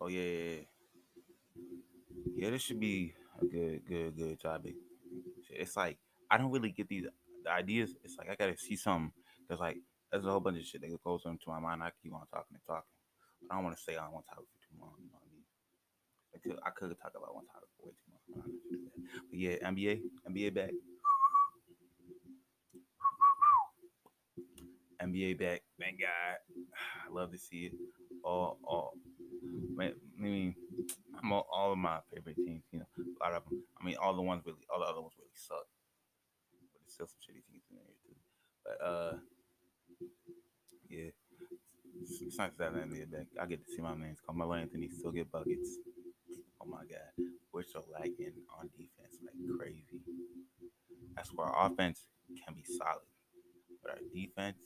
oh 0.00 0.08
yeah, 0.08 0.20
yeah, 0.22 0.54
yeah. 0.54 0.62
yeah 2.36 2.50
this 2.50 2.62
should 2.62 2.80
be 2.80 3.14
a 3.40 3.44
good, 3.46 3.86
good, 3.86 4.16
good 4.16 4.40
topic. 4.40 4.74
It's 5.50 5.76
like 5.76 5.98
I 6.30 6.38
don't 6.38 6.50
really 6.50 6.70
get 6.70 6.88
these 6.88 7.06
the 7.44 7.50
ideas. 7.50 7.94
It's 8.04 8.16
like 8.16 8.30
I 8.30 8.36
gotta 8.36 8.56
see 8.56 8.76
something. 8.76 9.12
Cause 9.48 9.60
like 9.60 9.78
there's 10.12 10.26
a 10.26 10.30
whole 10.30 10.40
bunch 10.40 10.58
of 10.58 10.66
shit 10.66 10.82
that 10.82 11.02
goes 11.02 11.22
into 11.24 11.48
my 11.48 11.58
mind. 11.58 11.82
I 11.82 11.90
keep 12.02 12.12
on 12.12 12.20
talking 12.30 12.52
and 12.52 12.60
talking. 12.66 12.84
But 13.40 13.50
I 13.50 13.56
don't 13.56 13.64
want 13.64 13.76
to 13.76 13.82
stay 13.82 13.96
on 13.96 14.12
one 14.12 14.22
topic 14.24 14.44
for 14.44 14.60
too 14.60 14.76
long. 14.78 14.92
You 15.00 15.08
know 15.08 15.16
what 15.16 15.24
I 15.24 15.32
mean? 15.32 15.44
I 16.34 16.38
could, 16.38 16.58
I 16.66 16.70
could 16.70 17.00
talk 17.00 17.12
about 17.16 17.34
one 17.34 17.46
topic 17.46 17.68
for 17.80 17.88
way 17.88 17.94
too 17.96 18.12
long. 18.12 18.44
But 19.30 19.38
yeah, 19.38 19.56
NBA, 19.64 20.02
NBA 20.28 20.54
back. 20.54 20.70
NBA 25.02 25.38
back. 25.40 25.62
Thank 25.80 26.00
God. 26.00 26.36
I 27.08 27.12
love 27.12 27.32
to 27.32 27.38
see 27.38 27.72
it. 27.72 27.72
All, 28.22 28.58
all. 28.64 28.92
I 29.80 29.92
mean, 30.18 30.54
I'm 31.20 31.32
all, 31.32 31.48
all 31.50 31.72
of 31.72 31.78
my 31.78 31.98
favorite 32.14 32.36
teams. 32.36 32.62
You 32.70 32.80
know, 32.80 32.86
a 32.98 33.24
lot 33.24 33.34
of 33.34 33.44
them. 33.48 33.62
I 33.80 33.84
mean, 33.84 33.96
all 34.00 34.14
the 34.14 34.22
ones 34.22 34.42
really, 34.44 34.60
all 34.72 34.80
the 34.80 34.86
other 34.86 35.00
ones 35.00 35.14
really 35.18 35.30
suck. 35.34 35.66
But 36.52 36.80
there's 36.84 36.92
still 36.92 37.06
some 37.06 37.18
shitty 37.18 37.42
teams 37.50 37.64
in 37.70 37.76
there 37.76 37.96
too. 38.04 38.14
But 38.62 38.86
uh, 38.86 39.12
it's, 42.20 42.38
nice 42.38 42.50
to 42.58 42.64
have 42.64 42.74
back. 43.10 43.26
I 43.40 43.46
get 43.46 43.64
to 43.64 43.72
see 43.72 43.82
my 43.82 43.94
man 43.94 44.16
Carmelo 44.26 44.54
Anthony 44.54 44.88
still 44.88 45.12
get 45.12 45.30
buckets. 45.30 45.78
Oh 46.60 46.66
my 46.66 46.80
God, 46.80 47.26
we're 47.52 47.62
so 47.62 47.84
lagging 47.92 48.32
on 48.58 48.68
defense 48.76 49.18
like 49.22 49.58
crazy. 49.58 50.00
That's 51.16 51.30
where 51.30 51.46
our 51.46 51.70
offense 51.70 52.04
can 52.44 52.54
be 52.54 52.64
solid, 52.64 53.06
but 53.82 53.92
our 53.92 53.98
defense, 54.14 54.58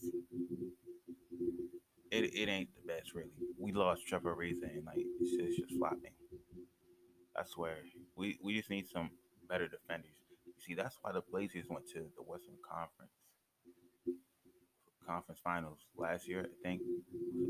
it, 2.11 2.35
it 2.35 2.49
ain't 2.49 2.71
the 2.75 2.87
best 2.87 3.15
really. 3.15 3.31
We 3.59 3.73
lost 3.73 4.07
Trevor 4.07 4.35
Ariza 4.37 4.71
and 4.75 4.85
like 4.85 4.99
it's 4.99 5.31
just, 5.31 5.41
it's 5.41 5.57
just 5.57 5.79
flopping. 5.79 6.13
That's 7.35 7.57
where 7.57 7.79
we 8.17 8.39
we 8.43 8.57
just 8.57 8.71
need 8.71 8.87
some 8.89 9.11
better 9.49 9.69
defenders. 9.69 10.11
You 10.47 10.53
see, 10.67 10.75
that's 10.75 10.99
why 11.03 11.13
the 11.13 11.23
Blazers 11.31 11.67
went 11.69 11.87
to 11.89 12.07
the 12.17 12.23
Western 12.23 12.57
Conference 12.69 13.15
conference 15.07 15.40
finals 15.42 15.79
last 15.97 16.29
year. 16.29 16.42
I 16.45 16.69
think 16.69 16.83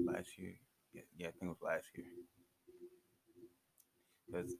last 0.06 0.38
year. 0.38 0.54
Yeah, 0.92 1.02
yeah, 1.16 1.28
I 1.28 1.30
think 1.32 1.44
it 1.44 1.48
was 1.48 1.62
last 1.62 1.86
year. 1.96 2.06
Because 4.26 4.52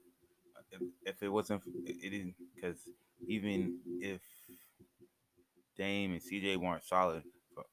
if, 0.71 0.81
if 1.05 1.23
it 1.23 1.29
wasn't, 1.29 1.63
it 1.85 2.11
didn't. 2.11 2.35
Because 2.55 2.79
even 3.27 3.79
if 4.01 4.21
Dame 5.77 6.13
and 6.13 6.23
CJ 6.23 6.57
weren't 6.57 6.85
solid 6.85 7.23
for 7.55 7.65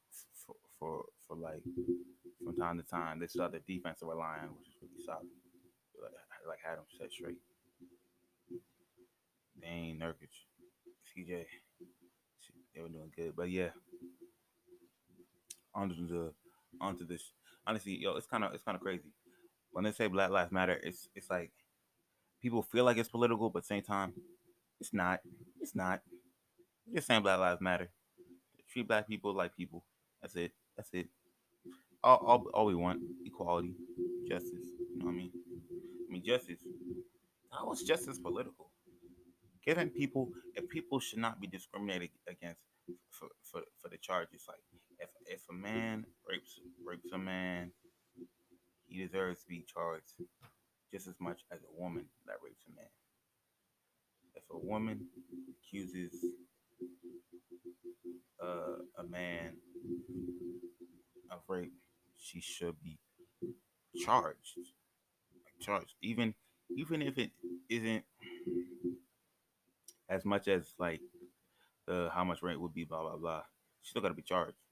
for 0.45 0.55
for, 0.79 1.05
for 1.27 1.36
like 1.38 1.62
from 2.43 2.55
time 2.55 2.77
to 2.77 2.83
time, 2.83 3.19
they 3.19 3.27
still 3.27 3.43
had 3.43 3.53
the 3.53 3.59
defensive 3.59 4.07
line, 4.07 4.49
which 4.57 4.67
is 4.67 4.75
really 4.81 5.03
solid. 5.05 5.27
Like, 6.01 6.12
like 6.47 6.59
had 6.63 6.77
them 6.77 6.86
set 6.99 7.12
straight. 7.12 7.38
Dame, 9.62 9.99
Nurkic, 9.99 10.33
CJ, 11.07 11.45
they 12.75 12.81
were 12.81 12.89
doing 12.89 13.12
good. 13.15 13.33
But 13.36 13.49
yeah, 13.49 13.69
onto 15.75 16.07
the 16.07 16.33
onto 16.81 17.05
this. 17.05 17.31
Honestly, 17.65 17.97
yo, 17.97 18.15
it's 18.15 18.27
kind 18.27 18.43
of 18.43 18.53
it's 18.53 18.63
kind 18.63 18.75
of 18.75 18.81
crazy 18.81 19.12
when 19.71 19.83
they 19.83 19.91
say 19.91 20.07
Black 20.07 20.29
Lives 20.29 20.51
Matter. 20.51 20.79
It's 20.83 21.07
it's 21.15 21.29
like 21.29 21.51
people 22.41 22.62
feel 22.62 22.83
like 22.86 22.97
it's 22.97 23.09
political, 23.09 23.49
but 23.49 23.65
same 23.65 23.83
time, 23.83 24.13
it's 24.79 24.93
not. 24.93 25.21
It's 25.62 25.75
not. 25.75 26.01
Just 26.93 27.07
saying 27.07 27.21
Black 27.23 27.39
Lives 27.39 27.62
Matter. 27.62 27.89
Treat 28.69 28.88
black 28.88 29.07
people 29.07 29.33
like 29.33 29.55
people. 29.55 29.83
That's 30.21 30.36
it. 30.36 30.51
That's 30.75 30.89
it. 30.93 31.07
All, 32.03 32.17
all, 32.17 32.45
all 32.53 32.65
we 32.65 32.75
want 32.75 33.01
equality, 33.25 33.75
justice. 34.27 34.51
You 34.91 34.99
know 34.99 35.05
what 35.05 35.12
I 35.12 35.15
mean? 35.15 35.31
I 36.09 36.12
mean 36.12 36.23
justice. 36.25 36.59
How 37.51 37.71
is 37.71 37.83
justice 37.83 38.19
political? 38.19 38.71
Giving 39.65 39.89
people, 39.89 40.29
if 40.55 40.67
people 40.67 40.99
should 40.99 41.19
not 41.19 41.39
be 41.39 41.47
discriminated 41.47 42.09
against 42.27 42.59
for, 43.12 43.29
for, 43.43 43.62
for 43.81 43.89
the 43.89 43.97
charges, 43.97 44.45
like 44.47 44.59
if 45.03 45.09
if 45.27 45.41
a 45.49 45.53
man 45.53 46.05
rapes 46.27 46.59
rapes 46.85 47.11
a 47.13 47.17
man, 47.17 47.71
he 48.85 49.05
deserves 49.05 49.41
to 49.41 49.49
be 49.49 49.65
charged 49.67 50.13
just 50.91 51.07
as 51.07 51.15
much 51.19 51.41
as 51.51 51.59
a 51.63 51.81
woman 51.81 52.05
that 52.25 52.35
rapes 52.43 52.65
a 52.67 52.75
man. 52.75 52.89
If 54.35 54.43
a 54.51 54.57
woman 54.57 55.07
accuses 55.49 56.13
uh, 58.41 58.83
a 58.97 59.03
man 59.03 59.57
of 61.31 61.39
rape, 61.47 61.73
she 62.17 62.39
should 62.41 62.75
be 62.81 62.99
charged. 64.03 64.57
Like 65.43 65.59
charged, 65.59 65.95
even 66.01 66.33
even 66.75 67.01
if 67.01 67.17
it 67.17 67.31
isn't 67.69 68.03
as 70.09 70.23
much 70.25 70.47
as 70.47 70.73
like 70.79 71.01
the 71.87 72.09
how 72.13 72.23
much 72.23 72.41
rent 72.41 72.61
would 72.61 72.73
be, 72.73 72.85
blah 72.85 73.01
blah 73.01 73.17
blah. 73.17 73.41
She 73.81 73.89
still 73.89 74.01
gotta 74.01 74.13
be 74.13 74.21
charged. 74.21 74.62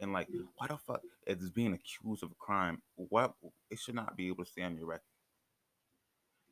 And 0.00 0.12
like, 0.12 0.28
why 0.56 0.68
the 0.68 0.76
fuck 0.76 1.02
is 1.26 1.50
being 1.50 1.72
accused 1.74 2.22
of 2.22 2.30
a 2.30 2.34
crime? 2.34 2.82
What 2.96 3.34
it 3.70 3.78
should 3.78 3.94
not 3.96 4.16
be 4.16 4.28
able 4.28 4.44
to 4.44 4.50
stay 4.50 4.62
on 4.62 4.76
your 4.76 4.86
record. 4.86 5.02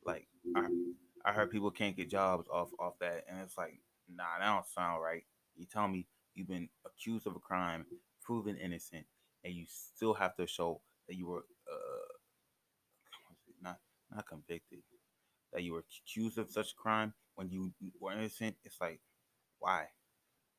Like, 0.05 0.27
I 0.55 0.67
I 1.25 1.33
heard 1.33 1.51
people 1.51 1.71
can't 1.71 1.95
get 1.95 2.09
jobs 2.09 2.47
off 2.51 2.69
off 2.79 2.99
that, 2.99 3.25
and 3.29 3.39
it's 3.41 3.57
like, 3.57 3.79
nah, 4.13 4.39
that 4.39 4.45
don't 4.53 4.65
sound 4.67 5.01
right. 5.01 5.23
You 5.55 5.65
tell 5.65 5.87
me 5.87 6.07
you've 6.35 6.47
been 6.47 6.69
accused 6.85 7.27
of 7.27 7.35
a 7.35 7.39
crime, 7.39 7.85
proven 8.21 8.57
innocent, 8.57 9.05
and 9.43 9.53
you 9.53 9.65
still 9.67 10.13
have 10.13 10.35
to 10.37 10.47
show 10.47 10.81
that 11.07 11.15
you 11.15 11.27
were 11.27 11.45
uh 11.71 12.13
not 13.61 13.79
not 14.13 14.27
convicted, 14.27 14.79
that 15.53 15.63
you 15.63 15.73
were 15.73 15.83
accused 16.05 16.37
of 16.37 16.51
such 16.51 16.75
crime 16.75 17.13
when 17.35 17.49
you 17.49 17.73
were 17.99 18.11
innocent. 18.13 18.55
It's 18.63 18.79
like, 18.79 18.99
why? 19.59 19.87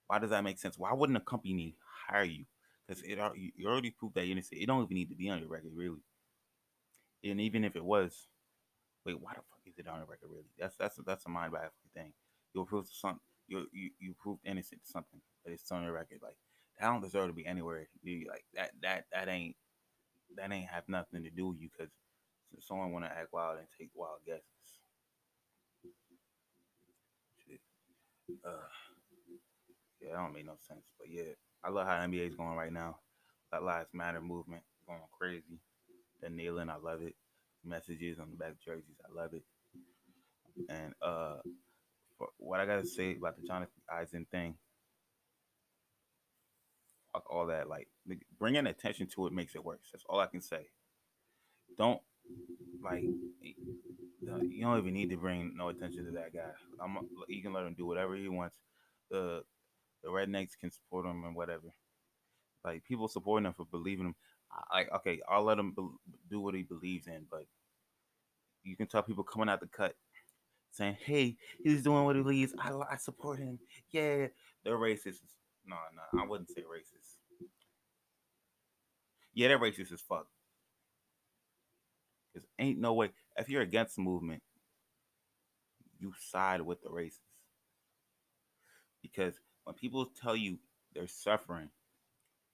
Why 0.06 0.18
does 0.18 0.30
that 0.30 0.44
make 0.44 0.58
sense? 0.58 0.78
Why 0.78 0.92
wouldn't 0.92 1.18
a 1.18 1.20
company 1.20 1.76
hire 2.08 2.24
you? 2.24 2.44
Because 2.88 3.02
it 3.02 3.18
you 3.56 3.68
already 3.68 3.90
proved 3.90 4.14
that 4.14 4.24
innocent. 4.24 4.60
It 4.60 4.66
don't 4.66 4.82
even 4.82 4.94
need 4.94 5.10
to 5.10 5.14
be 5.14 5.28
on 5.28 5.40
your 5.40 5.48
record, 5.48 5.72
really. 5.74 6.00
And 7.24 7.40
even 7.40 7.64
if 7.64 7.76
it 7.76 7.84
was, 7.84 8.28
wait, 9.04 9.20
why 9.20 9.32
the 9.32 9.42
fuck 9.42 9.60
is 9.66 9.78
it 9.78 9.88
on 9.88 9.98
your 9.98 10.06
record, 10.06 10.30
really? 10.30 10.48
That's 10.58 10.76
that's 10.76 10.98
that's 11.06 11.26
a 11.26 11.28
mind 11.28 11.52
baffling 11.52 11.72
thing. 11.94 12.12
You'll 12.54 12.66
prove 12.66 12.86
something. 12.90 13.20
You 13.46 13.66
you 13.72 13.90
you 13.98 14.14
proved 14.18 14.40
innocent 14.44 14.82
to 14.84 14.90
something, 14.90 15.20
but 15.44 15.52
it's 15.52 15.70
on 15.70 15.82
your 15.82 15.92
record. 15.92 16.20
Like 16.22 16.36
that 16.80 16.86
don't 16.86 17.02
deserve 17.02 17.28
to 17.28 17.34
be 17.34 17.46
anywhere. 17.46 17.88
You 18.02 18.26
like 18.28 18.44
that 18.54 18.70
that 18.82 19.04
that 19.12 19.28
ain't 19.28 19.56
that 20.36 20.52
ain't 20.52 20.68
have 20.68 20.84
nothing 20.88 21.24
to 21.24 21.30
do 21.30 21.48
with 21.48 21.60
you 21.60 21.68
because 21.76 21.92
someone 22.60 22.92
want 22.92 23.04
to 23.04 23.10
act 23.10 23.32
wild 23.32 23.58
and 23.58 23.66
take 23.78 23.90
wild 23.94 24.18
guesses. 24.26 24.42
Shit. 27.46 27.60
Uh, 28.44 28.50
yeah, 30.00 30.10
that 30.12 30.18
don't 30.18 30.34
make 30.34 30.46
no 30.46 30.56
sense. 30.66 30.86
But 30.98 31.08
yeah. 31.10 31.34
I 31.64 31.70
love 31.70 31.86
how 31.86 31.94
NBA 31.94 32.28
is 32.28 32.34
going 32.34 32.56
right 32.56 32.72
now. 32.72 32.96
That 33.52 33.62
Lives 33.62 33.88
Matter 33.92 34.20
movement 34.20 34.62
going 34.86 35.00
crazy. 35.18 35.60
The 36.20 36.30
kneeling, 36.30 36.70
I 36.70 36.76
love 36.76 37.02
it. 37.02 37.14
Messages 37.64 38.18
on 38.18 38.30
the 38.30 38.36
back 38.36 38.54
jerseys, 38.64 39.00
I 39.04 39.20
love 39.20 39.34
it. 39.34 39.42
And 40.68 40.92
uh, 41.02 41.36
what 42.36 42.60
I 42.60 42.66
gotta 42.66 42.86
say 42.86 43.16
about 43.16 43.36
the 43.36 43.46
Jonathan 43.46 43.82
Isaac 43.90 44.26
thing, 44.30 44.54
all 47.28 47.46
that. 47.46 47.68
Like 47.68 47.88
bringing 48.38 48.66
attention 48.66 49.06
to 49.14 49.26
it 49.26 49.32
makes 49.32 49.54
it 49.54 49.64
worse. 49.64 49.88
That's 49.92 50.04
all 50.08 50.20
I 50.20 50.26
can 50.26 50.40
say. 50.40 50.66
Don't 51.76 52.00
like 52.82 53.02
you 53.02 54.62
don't 54.62 54.78
even 54.78 54.92
need 54.92 55.10
to 55.10 55.16
bring 55.16 55.54
no 55.56 55.68
attention 55.68 56.04
to 56.06 56.12
that 56.12 56.34
guy. 56.34 56.50
I'm 56.82 56.98
you 57.28 57.42
can 57.42 57.52
let 57.52 57.64
him 57.64 57.74
do 57.76 57.86
whatever 57.86 58.16
he 58.16 58.28
wants. 58.28 58.58
The 59.10 59.42
the 60.02 60.08
rednecks 60.08 60.58
can 60.60 60.70
support 60.70 61.06
him 61.06 61.24
and 61.24 61.34
whatever. 61.34 61.74
Like 62.64 62.84
people 62.84 63.08
supporting 63.08 63.46
him 63.46 63.54
for 63.54 63.66
believing 63.66 64.06
him. 64.06 64.14
Like 64.72 64.90
okay, 64.96 65.20
I'll 65.28 65.44
let 65.44 65.58
him 65.58 65.72
be- 65.76 66.12
do 66.30 66.40
what 66.40 66.54
he 66.54 66.62
believes 66.62 67.06
in, 67.06 67.26
but 67.30 67.44
you 68.64 68.76
can 68.76 68.86
tell 68.86 69.02
people 69.02 69.24
coming 69.24 69.48
out 69.48 69.60
the 69.60 69.66
cut 69.66 69.94
saying, 70.70 70.96
"Hey, 71.04 71.36
he's 71.62 71.82
doing 71.82 72.04
what 72.04 72.16
he 72.16 72.22
believes. 72.22 72.54
I, 72.58 72.72
I 72.90 72.96
support 72.96 73.38
him." 73.38 73.58
Yeah, 73.90 74.28
they're 74.64 74.78
racist. 74.78 75.20
No, 75.66 75.76
no, 75.94 76.20
I 76.20 76.26
wouldn't 76.26 76.50
say 76.50 76.62
racist. 76.62 77.48
Yeah, 79.34 79.48
they're 79.48 79.58
racist 79.58 79.92
as 79.92 80.00
fuck. 80.00 80.26
Cause 82.34 82.46
ain't 82.58 82.78
no 82.78 82.94
way 82.94 83.10
if 83.36 83.48
you're 83.48 83.62
against 83.62 83.96
the 83.96 84.02
movement, 84.02 84.42
you 85.98 86.12
side 86.18 86.60
with 86.60 86.82
the 86.82 86.88
racists. 86.88 87.20
Because 89.02 89.34
when 89.68 89.74
people 89.74 90.06
tell 90.06 90.34
you 90.34 90.56
they're 90.94 91.06
suffering 91.06 91.68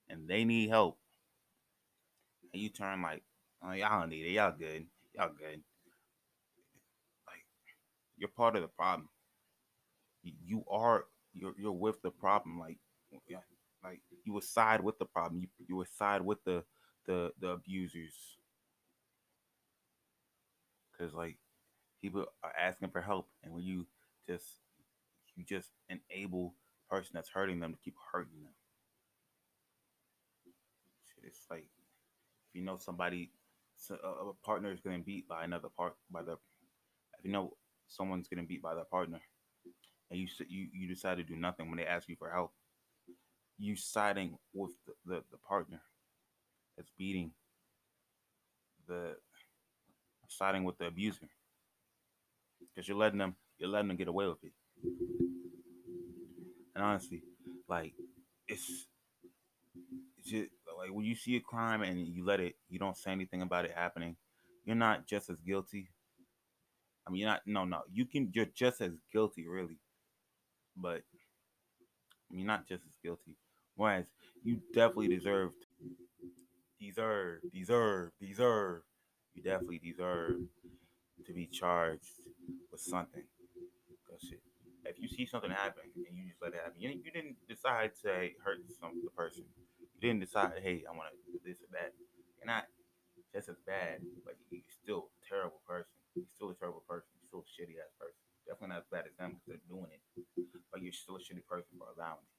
and 0.09 0.27
they 0.27 0.43
need 0.43 0.67
help, 0.67 0.97
and 2.51 2.61
you 2.61 2.67
turn 2.67 3.01
like, 3.01 3.23
oh, 3.63 3.71
y'all 3.71 4.01
don't 4.01 4.09
need 4.09 4.25
it, 4.25 4.31
y'all 4.31 4.51
good, 4.51 4.85
y'all 5.15 5.29
good. 5.29 5.61
Like, 7.25 7.45
you're 8.17 8.27
part 8.27 8.57
of 8.57 8.63
the 8.63 8.67
problem. 8.67 9.07
You 10.23 10.65
are, 10.69 11.05
you're, 11.33 11.53
you're 11.57 11.71
with 11.71 12.01
the 12.01 12.11
problem. 12.11 12.59
Like, 12.59 12.79
like 13.81 14.01
you 14.25 14.33
would 14.33 14.43
side 14.43 14.81
with 14.81 14.99
the 14.99 15.05
problem. 15.05 15.39
You, 15.39 15.47
you 15.69 15.77
would 15.77 15.87
side 15.97 16.21
with 16.21 16.43
the, 16.43 16.65
the, 17.07 17.31
the 17.39 17.51
abusers. 17.51 18.35
Cause 20.99 21.13
like 21.13 21.37
people 22.01 22.25
are 22.43 22.53
asking 22.61 22.89
for 22.89 22.99
help, 22.99 23.29
and 23.41 23.53
when 23.53 23.63
you 23.63 23.87
just, 24.27 24.59
you 25.37 25.45
just 25.45 25.69
enable 25.89 26.55
person 26.89 27.11
that's 27.13 27.29
hurting 27.29 27.59
them 27.59 27.73
to 27.73 27.79
keep 27.83 27.95
hurting 28.11 28.43
them. 28.43 28.53
It's 31.23 31.45
like 31.49 31.67
if 32.49 32.55
you 32.55 32.63
know 32.63 32.77
somebody, 32.77 33.31
a 33.91 34.33
partner 34.45 34.71
is 34.71 34.79
getting 34.79 35.03
beat 35.03 35.27
by 35.27 35.43
another 35.43 35.69
part 35.75 35.95
by 36.11 36.21
the, 36.21 36.33
if 36.33 37.25
you 37.25 37.31
know 37.31 37.53
someone's 37.87 38.27
getting 38.27 38.45
beat 38.45 38.61
by 38.61 38.75
their 38.75 38.85
partner, 38.85 39.19
and 40.11 40.19
you 40.19 40.27
you 40.47 40.67
you 40.71 40.87
decide 40.87 41.17
to 41.17 41.23
do 41.23 41.35
nothing 41.35 41.69
when 41.69 41.77
they 41.77 41.85
ask 41.85 42.07
you 42.07 42.15
for 42.15 42.29
help, 42.29 42.53
you 43.57 43.75
siding 43.75 44.37
with 44.53 44.71
the, 44.85 44.93
the, 45.05 45.23
the 45.31 45.37
partner 45.37 45.81
that's 46.77 46.91
beating 46.97 47.31
the 48.87 49.15
siding 50.27 50.63
with 50.63 50.77
the 50.77 50.85
abuser 50.85 51.27
because 52.59 52.87
you're 52.87 52.97
letting 52.97 53.19
them 53.19 53.35
you're 53.57 53.69
letting 53.69 53.87
them 53.87 53.97
get 53.97 54.07
away 54.07 54.27
with 54.27 54.43
it. 54.43 54.51
And 56.75 56.83
honestly, 56.83 57.23
like 57.69 57.93
it's, 58.47 58.87
it's 60.17 60.29
just 60.29 60.49
like 60.77 60.91
when 60.91 61.05
you 61.05 61.15
see 61.15 61.37
a 61.37 61.39
crime 61.39 61.81
and 61.81 62.05
you 62.07 62.25
let 62.25 62.39
it, 62.39 62.55
you 62.69 62.79
don't 62.79 62.97
say 62.97 63.11
anything 63.11 63.41
about 63.41 63.65
it 63.65 63.71
happening. 63.73 64.17
You're 64.65 64.75
not 64.75 65.07
just 65.07 65.29
as 65.29 65.39
guilty. 65.39 65.89
I 67.07 67.11
mean, 67.11 67.21
you're 67.21 67.29
not. 67.29 67.41
No, 67.45 67.65
no. 67.65 67.81
You 67.91 68.05
can. 68.05 68.31
You're 68.33 68.47
just 68.53 68.81
as 68.81 68.91
guilty, 69.13 69.47
really, 69.47 69.77
but 70.75 71.03
you're 72.29 72.47
not 72.47 72.67
just 72.67 72.83
as 72.85 72.95
guilty. 73.03 73.37
Whereas 73.75 74.05
you 74.43 74.59
definitely 74.73 75.09
deserve, 75.09 75.51
deserve, 76.79 77.41
deserve, 77.53 78.11
deserve. 78.19 78.81
You 79.33 79.43
definitely 79.43 79.81
deserve 79.83 80.37
to 81.25 81.33
be 81.33 81.45
charged 81.45 82.09
with 82.71 82.81
something. 82.81 83.23
Shit, 84.17 84.39
if 84.85 84.99
you 84.99 85.07
see 85.07 85.25
something 85.25 85.51
happen 85.51 85.83
and 85.95 86.17
you 86.17 86.29
just 86.29 86.41
let 86.41 86.53
it 86.53 86.61
happen, 86.63 86.79
you, 86.79 86.89
you 86.89 87.11
didn't 87.11 87.35
decide 87.49 87.91
to 88.03 88.29
hurt 88.43 88.61
some 88.79 89.01
the 89.03 89.11
person. 89.11 89.43
You 89.79 90.01
didn't 90.01 90.21
decide, 90.21 90.61
hey, 90.61 90.83
I 90.87 90.91
want 90.95 91.09
to 91.11 91.17
do 91.31 91.39
this 91.43 91.61
or 91.61 91.69
that. 91.73 91.93
You're 92.37 92.47
not 92.47 92.65
just 93.33 93.49
as 93.49 93.59
bad, 93.65 93.99
but 94.23 94.35
you're 94.51 94.61
still 94.69 95.09
a 95.09 95.21
terrible 95.27 95.61
person. 95.67 95.97
You're 96.15 96.31
still 96.35 96.51
a 96.51 96.55
terrible 96.55 96.83
person. 96.87 97.09
You're 97.17 97.27
still 97.27 97.43
a 97.43 97.49
shitty 97.49 97.81
ass 97.81 97.91
person. 97.99 98.19
Definitely 98.45 98.77
not 98.77 98.85
as 98.85 98.91
bad 98.91 99.05
as 99.09 99.15
them 99.17 99.35
because 99.35 99.47
they're 99.47 99.67
doing 99.67 99.89
it, 99.89 100.01
but 100.71 100.81
you're 100.81 100.93
still 100.93 101.17
a 101.17 101.23
shitty 101.23 101.43
person 101.49 101.75
for 101.81 101.89
allowing 101.97 102.21
it. 102.21 102.35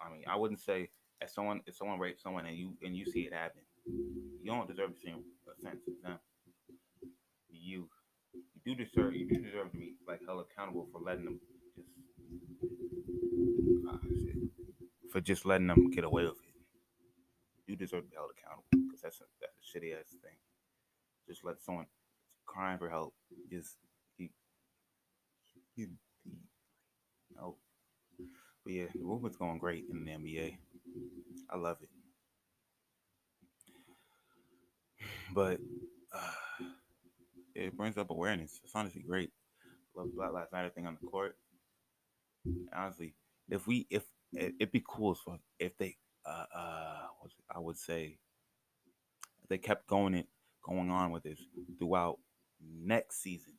I 0.00 0.12
mean, 0.12 0.24
I 0.28 0.36
wouldn't 0.36 0.60
say 0.60 0.90
if 1.20 1.30
someone 1.30 1.60
if 1.66 1.74
someone 1.74 1.98
rapes 1.98 2.22
someone 2.22 2.46
and 2.46 2.56
you 2.56 2.76
and 2.82 2.96
you 2.96 3.04
see 3.04 3.26
it 3.26 3.32
happen, 3.32 3.62
you 3.86 4.46
don't 4.46 4.68
deserve 4.68 4.92
the 4.94 5.00
same 5.00 5.24
sentence 5.60 5.82
them. 6.02 6.18
You 7.50 7.88
you 8.70 8.76
deserve 8.76 9.14
you 9.14 9.26
do 9.26 9.40
deserve 9.40 9.72
to 9.72 9.78
be 9.78 9.94
like 10.06 10.20
held 10.24 10.44
accountable 10.46 10.86
for 10.92 11.00
letting 11.00 11.24
them 11.24 11.40
just 11.74 11.90
ah, 13.88 13.98
for 15.10 15.20
just 15.20 15.44
letting 15.44 15.66
them 15.66 15.90
get 15.90 16.04
away 16.04 16.22
with 16.22 16.32
it. 16.32 16.54
You 17.66 17.76
deserve 17.76 18.04
to 18.04 18.08
be 18.08 18.16
held 18.16 18.30
accountable 18.30 18.64
because 18.70 19.00
that's 19.02 19.20
a, 19.20 19.24
that's 19.40 19.58
a 19.58 19.78
shitty 19.78 19.92
ass 19.98 20.14
thing. 20.22 20.36
Just 21.28 21.44
let 21.44 21.60
someone 21.60 21.86
crying 22.46 22.78
for 22.78 22.88
help 22.88 23.12
just 23.50 23.76
keep 24.16 24.32
you 25.74 25.88
no. 27.36 27.56
But 28.64 28.72
yeah, 28.72 28.84
the 28.94 29.02
movement's 29.02 29.36
going 29.36 29.58
great 29.58 29.84
in 29.90 30.04
the 30.04 30.12
NBA. 30.12 30.58
I 31.50 31.56
love 31.56 31.78
it. 31.82 31.88
But 35.32 35.60
uh, 36.12 36.32
it 37.60 37.76
brings 37.76 37.98
up 37.98 38.10
awareness. 38.10 38.60
It's 38.64 38.74
honestly 38.74 39.04
great. 39.06 39.30
Love 39.94 40.14
Black 40.14 40.32
Lives 40.32 40.52
Matter 40.52 40.70
thing 40.70 40.86
on 40.86 40.96
the 41.00 41.06
court. 41.06 41.36
Honestly, 42.74 43.14
if 43.50 43.66
we 43.66 43.86
if 43.90 44.04
it, 44.32 44.54
would 44.60 44.72
be 44.72 44.82
cool 44.86 45.12
as 45.12 45.18
fuck 45.18 45.40
if 45.58 45.76
they 45.76 45.96
uh 46.24 46.46
uh 46.54 46.96
I 47.54 47.58
would 47.58 47.76
say 47.76 48.18
if 49.42 49.48
they 49.48 49.58
kept 49.58 49.86
going 49.86 50.14
it 50.14 50.26
going 50.62 50.90
on 50.90 51.10
with 51.10 51.22
this 51.22 51.40
throughout 51.78 52.18
next 52.60 53.22
season. 53.22 53.54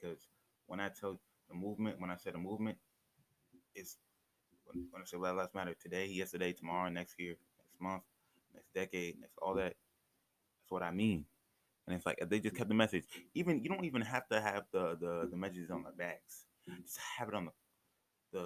Because 0.00 0.28
when 0.66 0.80
I 0.80 0.88
tell 0.88 1.18
the 1.48 1.54
movement, 1.54 2.00
when 2.00 2.10
I 2.10 2.16
say 2.16 2.30
the 2.32 2.38
movement, 2.38 2.76
it's 3.74 3.96
when, 4.64 4.86
when 4.90 5.02
I 5.02 5.04
say 5.06 5.16
Black 5.16 5.34
Lives 5.34 5.54
Matter 5.54 5.74
today, 5.80 6.06
yesterday, 6.06 6.52
tomorrow, 6.52 6.90
next 6.90 7.18
year, 7.18 7.36
next 7.58 7.80
month, 7.80 8.02
next 8.54 8.72
decade, 8.74 9.20
next 9.20 9.38
all 9.40 9.54
that. 9.54 9.74
That's 10.60 10.70
what 10.70 10.82
I 10.82 10.90
mean. 10.90 11.24
And 11.86 11.96
it's 11.96 12.06
like 12.06 12.18
they 12.28 12.40
just 12.40 12.56
kept 12.56 12.68
the 12.68 12.74
message. 12.74 13.04
Even 13.34 13.62
you 13.62 13.68
don't 13.68 13.84
even 13.84 14.02
have 14.02 14.28
to 14.28 14.40
have 14.40 14.64
the 14.72 14.96
the, 15.00 15.28
the 15.30 15.36
messages 15.36 15.70
on 15.70 15.82
the 15.82 15.90
backs. 15.90 16.46
Just 16.84 16.98
have 17.18 17.28
it 17.28 17.34
on 17.34 17.46
the 17.46 17.52
the, 18.32 18.44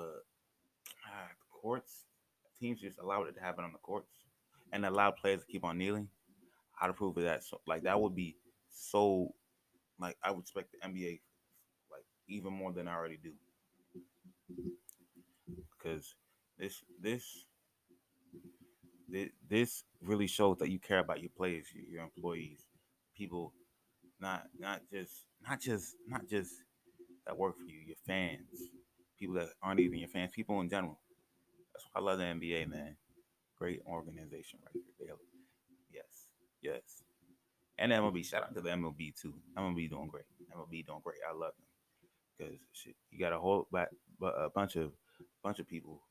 uh, 1.05 1.29
the 1.29 1.47
courts. 1.51 2.05
Teams 2.59 2.81
just 2.81 2.99
allowed 2.99 3.29
it 3.29 3.35
to 3.35 3.41
happen 3.41 3.65
on 3.65 3.73
the 3.73 3.79
courts 3.79 4.11
and 4.73 4.87
allow 4.87 5.11
players 5.11 5.41
to 5.43 5.47
keep 5.47 5.65
on 5.65 5.79
kneeling. 5.79 6.09
How 6.73 6.89
approve 6.89 7.17
of 7.17 7.25
that? 7.25 7.45
So 7.45 7.61
like 7.67 7.83
that 7.83 8.01
would 8.01 8.15
be 8.15 8.37
so 8.71 9.35
like 10.01 10.17
I 10.23 10.31
would 10.31 10.41
expect 10.41 10.73
the 10.73 10.87
NBA 10.89 11.21
like 11.91 12.05
even 12.29 12.53
more 12.53 12.73
than 12.73 12.89
I 12.89 12.95
already 12.95 13.19
do 13.23 13.33
because 15.79 16.15
this 16.59 16.83
this 17.01 17.47
this 19.49 19.85
really 20.01 20.27
shows 20.27 20.59
that 20.59 20.71
you 20.71 20.79
care 20.79 20.99
about 20.99 21.21
your 21.21 21.31
players, 21.37 21.67
your 21.89 22.03
employees, 22.03 22.66
people, 23.17 23.53
not 24.21 24.45
not 24.59 24.83
just 24.93 25.13
not 25.47 25.61
just 25.61 25.97
not 26.07 26.29
just 26.29 26.53
that 27.27 27.37
work 27.37 27.57
for 27.57 27.67
you, 27.71 27.81
your 27.87 27.97
fans, 28.07 28.71
people 29.19 29.35
that 29.35 29.49
aren't 29.63 29.81
even 29.81 29.99
your 29.99 30.09
fans, 30.09 30.31
people 30.35 30.61
in 30.61 30.69
general. 30.69 30.99
That's 31.75 31.87
why 31.93 32.01
I 32.01 32.05
love 32.05 32.19
the 32.19 32.25
NBA, 32.25 32.69
man. 32.69 32.97
Great 33.59 33.81
organization 33.87 34.61
right 34.65 34.83
here. 34.99 35.15
Yes, 35.93 36.29
yes. 36.63 37.03
And 37.79 37.93
MLB, 37.93 38.25
shout 38.25 38.45
out 38.45 38.55
to 38.55 38.61
the 38.61 38.71
MLB 38.71 39.21
too. 39.21 39.35
MLB 39.59 39.91
doing 39.91 40.09
great. 40.09 40.25
MLB 40.55 40.87
doing 40.87 41.01
great. 41.03 41.19
I 41.29 41.33
love 41.33 41.53
them 41.59 41.67
because 42.39 42.59
you 43.11 43.19
got 43.19 43.33
a 43.33 43.39
whole 43.39 43.67
back, 43.73 43.89
a 44.23 44.49
bunch 44.55 44.77
of 44.77 44.93
bunch 45.43 45.59
of 45.59 45.69
people, 45.69 46.03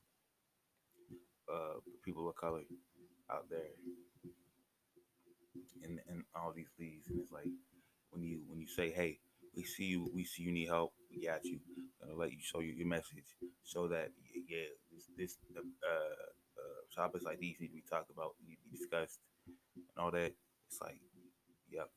uh, 1.52 1.80
people 2.04 2.28
of 2.28 2.36
color 2.36 2.62
out 3.30 3.46
there 3.50 3.60
in 5.82 6.00
in 6.08 6.24
all 6.34 6.52
these 6.54 6.70
leagues, 6.78 7.08
and 7.08 7.20
it's 7.20 7.32
like 7.32 7.48
when 8.10 8.22
you 8.22 8.40
when 8.48 8.60
you 8.60 8.66
say, 8.66 8.90
"Hey, 8.90 9.18
we 9.54 9.64
see 9.64 9.84
you, 9.84 10.10
we 10.14 10.24
see 10.24 10.42
you 10.42 10.52
need 10.52 10.68
help, 10.68 10.92
we 11.10 11.26
got 11.26 11.44
you," 11.44 11.60
gonna 12.00 12.14
let 12.14 12.32
you 12.32 12.38
show 12.40 12.60
you 12.60 12.72
your 12.72 12.86
message, 12.86 13.36
show 13.64 13.88
that 13.88 14.10
yeah, 14.48 14.70
this 14.92 15.06
this 15.16 15.38
uh, 15.56 15.90
uh, 15.90 16.80
topics 16.94 17.24
like 17.24 17.38
these 17.38 17.56
need 17.60 17.68
to 17.68 17.74
be 17.74 17.84
talked 17.88 18.10
about, 18.10 18.34
need 18.46 18.56
to 18.56 18.70
be 18.70 18.76
discussed, 18.76 19.20
and 19.76 19.98
all 19.98 20.10
that. 20.10 20.32
It's 20.68 20.80
like, 20.80 20.98
yep, 21.70 21.90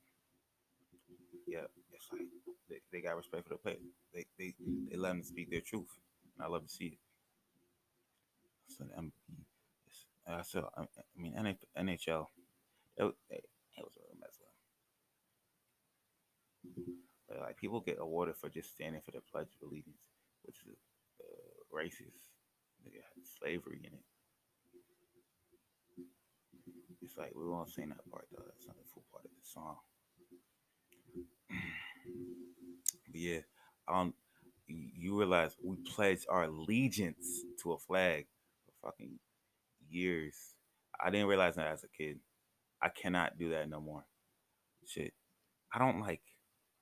yep. 1.48 1.70
It's 1.94 2.08
like 2.12 2.22
they, 2.70 2.80
they 2.92 3.02
got 3.02 3.18
respect 3.18 3.44
for 3.44 3.50
the 3.50 3.58
player. 3.58 3.78
They 4.14 4.26
they 4.38 4.54
they 4.90 4.98
let 4.98 5.10
them 5.10 5.24
speak 5.24 5.50
their 5.50 5.62
truth, 5.62 5.90
and 6.38 6.46
I 6.46 6.50
love 6.50 6.64
to 6.64 6.70
see 6.70 6.86
it. 6.86 7.00
So 8.68 8.86
MVP. 8.98 9.46
I 10.28 10.42
saw. 10.44 10.70
I 10.78 10.86
mean, 11.18 11.34
NHL. 11.78 12.28
It, 13.00 13.06
it, 13.30 13.46
it 13.78 13.84
was 13.84 13.96
a 13.98 14.20
mess 14.20 14.38
with 14.40 14.50
But 17.30 17.40
like 17.40 17.58
people 17.58 17.80
get 17.80 17.98
awarded 18.00 18.36
for 18.36 18.50
just 18.50 18.74
standing 18.74 19.02
for 19.02 19.12
the 19.12 19.22
Pledge 19.32 19.48
of 19.62 19.70
Allegiance, 19.70 20.04
which 20.44 20.58
is 20.68 20.78
uh, 21.22 21.76
racist. 21.76 22.30
They 22.86 22.92
had 22.96 23.26
slavery 23.40 23.80
in 23.84 23.94
it. 23.94 24.06
It's 27.02 27.18
like 27.18 27.34
we 27.36 27.48
won't 27.48 27.70
sing 27.70 27.90
that 27.90 28.12
part 28.12 28.28
though. 28.32 28.44
That's 28.46 28.68
not 28.68 28.78
the 28.78 28.90
full 28.94 29.04
part 29.12 29.26
of 29.26 29.32
the 29.32 29.48
song. 29.48 29.78
but 33.12 33.22
yeah, 33.22 33.40
um, 33.88 34.14
you 34.68 35.18
realize 35.18 35.56
we 35.64 35.78
pledge 35.78 36.26
our 36.30 36.44
allegiance 36.44 37.46
to 37.64 37.74
a 37.74 37.78
flag 37.78 38.28
for 38.66 38.90
fucking 38.90 39.20
years. 39.90 40.36
I 41.00 41.10
didn't 41.10 41.28
realize 41.28 41.56
that 41.56 41.68
as 41.68 41.84
a 41.84 41.88
kid. 41.88 42.20
I 42.82 42.90
cannot 42.90 43.38
do 43.38 43.50
that 43.52 43.70
no 43.70 43.82
more. 43.82 44.06
Shit. 44.86 45.14
I 45.74 45.80
don't 45.80 46.00
like 46.00 46.22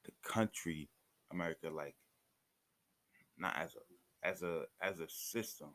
the 0.06 0.12
country 0.24 0.90
America 1.32 1.70
like 1.70 1.96
not 3.38 3.56
as 3.58 3.76
a 3.76 4.28
as 4.28 4.42
a 4.44 4.64
as 4.82 5.00
a 5.00 5.10
system, 5.10 5.70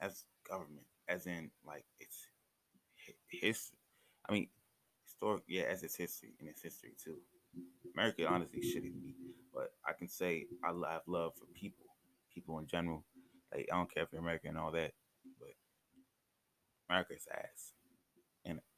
as 0.00 0.24
government, 0.48 0.86
as 1.08 1.26
in 1.26 1.50
like 1.66 1.84
it's 1.98 2.26
history. 3.28 3.78
I 4.28 4.32
mean, 4.32 4.48
historic, 5.04 5.42
yeah, 5.48 5.62
as 5.62 5.82
its 5.82 5.96
history 5.96 6.34
and 6.40 6.48
its 6.48 6.62
history 6.62 6.94
too. 7.02 7.16
America 7.94 8.26
honestly 8.28 8.60
to 8.60 8.80
me, 8.80 9.14
but 9.52 9.72
I 9.86 9.92
can 9.92 10.08
say 10.08 10.46
I 10.64 10.68
have 10.68 11.02
love 11.06 11.32
for 11.36 11.46
people, 11.54 11.86
people 12.32 12.58
in 12.58 12.66
general. 12.66 13.04
Like 13.52 13.68
I 13.72 13.76
don't 13.76 13.92
care 13.92 14.04
if 14.04 14.10
you're 14.12 14.20
American 14.20 14.50
and 14.50 14.58
all 14.58 14.70
that, 14.72 14.92
but 15.38 15.48
America's 16.88 17.26
ass. 17.32 17.72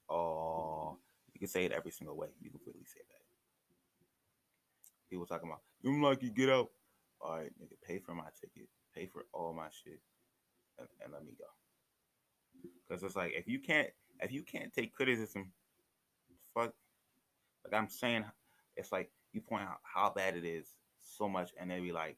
Oh, 0.08 0.98
you 1.32 1.38
can 1.38 1.48
say 1.48 1.64
it 1.64 1.72
every 1.72 1.90
single 1.90 2.16
way. 2.16 2.28
You 2.40 2.50
can 2.50 2.58
completely 2.58 2.84
say 2.86 3.00
that. 3.00 3.22
People 5.10 5.26
talking 5.26 5.48
about 5.48 5.60
you 5.82 6.02
like 6.02 6.22
you 6.22 6.30
get 6.30 6.48
out. 6.48 6.68
All 7.20 7.36
right, 7.36 7.52
nigga, 7.60 7.76
pay 7.86 7.98
for 7.98 8.14
my 8.14 8.28
ticket, 8.40 8.68
pay 8.94 9.06
for 9.06 9.26
all 9.32 9.52
my 9.52 9.68
shit, 9.70 10.00
and, 10.78 10.88
and 11.04 11.12
let 11.12 11.24
me 11.24 11.32
go. 11.38 11.44
Because 12.88 13.02
it's 13.02 13.16
like 13.16 13.32
if 13.34 13.46
you 13.46 13.60
can't 13.60 13.88
if 14.20 14.32
you 14.32 14.42
can't 14.42 14.72
take 14.72 14.94
criticism, 14.94 15.52
fuck. 16.54 16.72
Like 17.64 17.80
I'm 17.80 17.88
saying, 17.88 18.24
it's 18.76 18.92
like 18.92 19.10
you 19.32 19.40
point 19.40 19.62
out 19.62 19.78
how 19.82 20.12
bad 20.14 20.36
it 20.36 20.44
is 20.44 20.68
so 20.98 21.28
much, 21.28 21.50
and 21.60 21.70
they 21.70 21.80
be 21.80 21.92
like, 21.92 22.16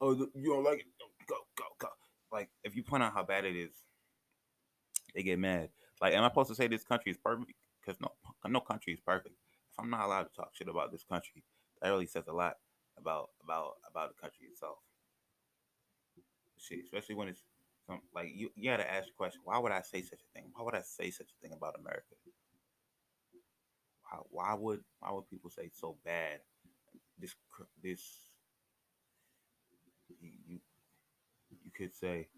"Oh, 0.00 0.12
you 0.34 0.52
don't 0.52 0.64
like 0.64 0.80
it? 0.80 0.86
Go, 1.28 1.36
go, 1.56 1.64
go." 1.78 1.88
Like 2.32 2.50
if 2.64 2.74
you 2.74 2.82
point 2.82 3.02
out 3.02 3.12
how 3.12 3.22
bad 3.22 3.44
it 3.44 3.56
is, 3.56 3.72
they 5.14 5.22
get 5.22 5.38
mad. 5.38 5.68
Like, 6.00 6.14
am 6.14 6.24
I 6.24 6.28
supposed 6.28 6.48
to 6.50 6.54
say 6.54 6.66
this 6.66 6.84
country 6.84 7.12
is 7.12 7.18
perfect? 7.18 7.52
Because 7.80 8.00
no, 8.00 8.10
no 8.48 8.60
country 8.60 8.92
is 8.92 9.00
perfect. 9.00 9.34
If 9.72 9.78
I'm 9.78 9.90
not 9.90 10.04
allowed 10.06 10.24
to 10.24 10.34
talk 10.34 10.50
shit 10.54 10.68
about 10.68 10.92
this 10.92 11.04
country, 11.04 11.42
that 11.80 11.88
really 11.90 12.06
says 12.06 12.24
a 12.28 12.32
lot 12.32 12.54
about 12.98 13.30
about 13.42 13.72
about 13.88 14.14
the 14.14 14.20
country 14.20 14.46
itself. 14.50 14.78
Shit, 16.58 16.80
especially 16.84 17.16
when 17.16 17.28
it's 17.28 17.42
some 17.86 18.00
like 18.14 18.30
you, 18.34 18.50
you 18.54 18.70
got 18.70 18.78
to 18.78 18.90
ask 18.92 19.06
the 19.06 19.14
question: 19.16 19.40
Why 19.44 19.58
would 19.58 19.72
I 19.72 19.82
say 19.82 20.02
such 20.02 20.20
a 20.20 20.38
thing? 20.38 20.50
Why 20.54 20.64
would 20.64 20.74
I 20.74 20.82
say 20.82 21.10
such 21.10 21.28
a 21.28 21.42
thing 21.42 21.56
about 21.56 21.78
America? 21.78 22.14
Why, 24.10 24.18
why 24.30 24.54
would 24.54 24.80
why 25.00 25.12
would 25.12 25.28
people 25.28 25.50
say 25.50 25.70
so 25.72 25.96
bad? 26.04 26.40
This 27.18 27.34
this 27.82 28.00
you 30.20 30.30
you, 30.46 30.58
you 31.62 31.70
could 31.76 31.94
say 31.94 32.28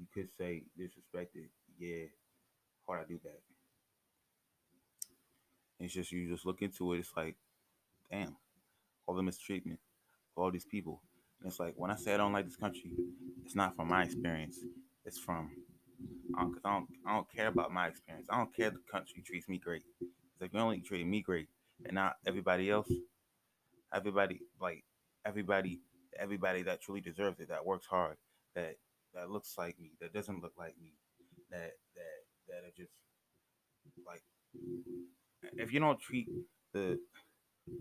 you 0.00 0.06
could 0.12 0.30
say 0.38 0.64
disrespected. 0.78 1.48
Yeah, 1.78 2.06
hard 2.86 3.02
I 3.02 3.08
do 3.08 3.20
that. 3.22 3.40
It's 5.78 5.94
just 5.94 6.12
you 6.12 6.28
just 6.28 6.46
look 6.46 6.62
into 6.62 6.94
it. 6.94 7.00
It's 7.00 7.12
like, 7.16 7.36
damn, 8.10 8.36
all 9.06 9.14
the 9.14 9.22
mistreatment 9.22 9.78
all 10.36 10.50
these 10.50 10.64
people. 10.64 11.00
And 11.40 11.50
it's 11.50 11.60
like 11.60 11.74
when 11.76 11.90
I 11.90 11.96
say 11.96 12.14
I 12.14 12.16
don't 12.16 12.32
like 12.32 12.46
this 12.46 12.56
country, 12.56 12.92
it's 13.44 13.54
not 13.54 13.76
from 13.76 13.88
my 13.88 14.04
experience. 14.04 14.58
It's 15.04 15.18
from 15.18 15.50
because 16.28 16.62
I 16.64 16.72
don't 16.72 16.88
I 17.06 17.14
don't 17.14 17.30
care 17.30 17.48
about 17.48 17.72
my 17.72 17.88
experience. 17.88 18.26
I 18.30 18.38
don't 18.38 18.54
care 18.54 18.70
the 18.70 18.80
country 18.90 19.22
treats 19.24 19.48
me 19.48 19.58
great. 19.58 19.82
It's 20.00 20.40
like 20.40 20.52
you 20.52 20.60
only 20.60 20.80
treat 20.80 21.06
me 21.06 21.22
great 21.22 21.48
and 21.84 21.94
not 21.94 22.16
everybody 22.26 22.70
else. 22.70 22.90
Everybody 23.94 24.40
like 24.60 24.84
everybody 25.24 25.80
everybody 26.18 26.62
that 26.62 26.80
truly 26.82 27.00
deserves 27.00 27.40
it, 27.40 27.48
that 27.48 27.64
works 27.64 27.86
hard, 27.86 28.16
that 28.54 28.76
that 29.14 29.30
looks 29.30 29.54
like 29.58 29.78
me, 29.78 29.92
that 30.00 30.12
doesn't 30.12 30.42
look 30.42 30.52
like 30.58 30.74
me, 30.80 30.94
that 31.50 31.72
that 31.94 32.20
that 32.48 32.64
are 32.66 32.72
just 32.76 32.92
like 34.06 34.22
if 35.56 35.72
you 35.72 35.80
don't 35.80 36.00
treat 36.00 36.28
the 36.72 36.98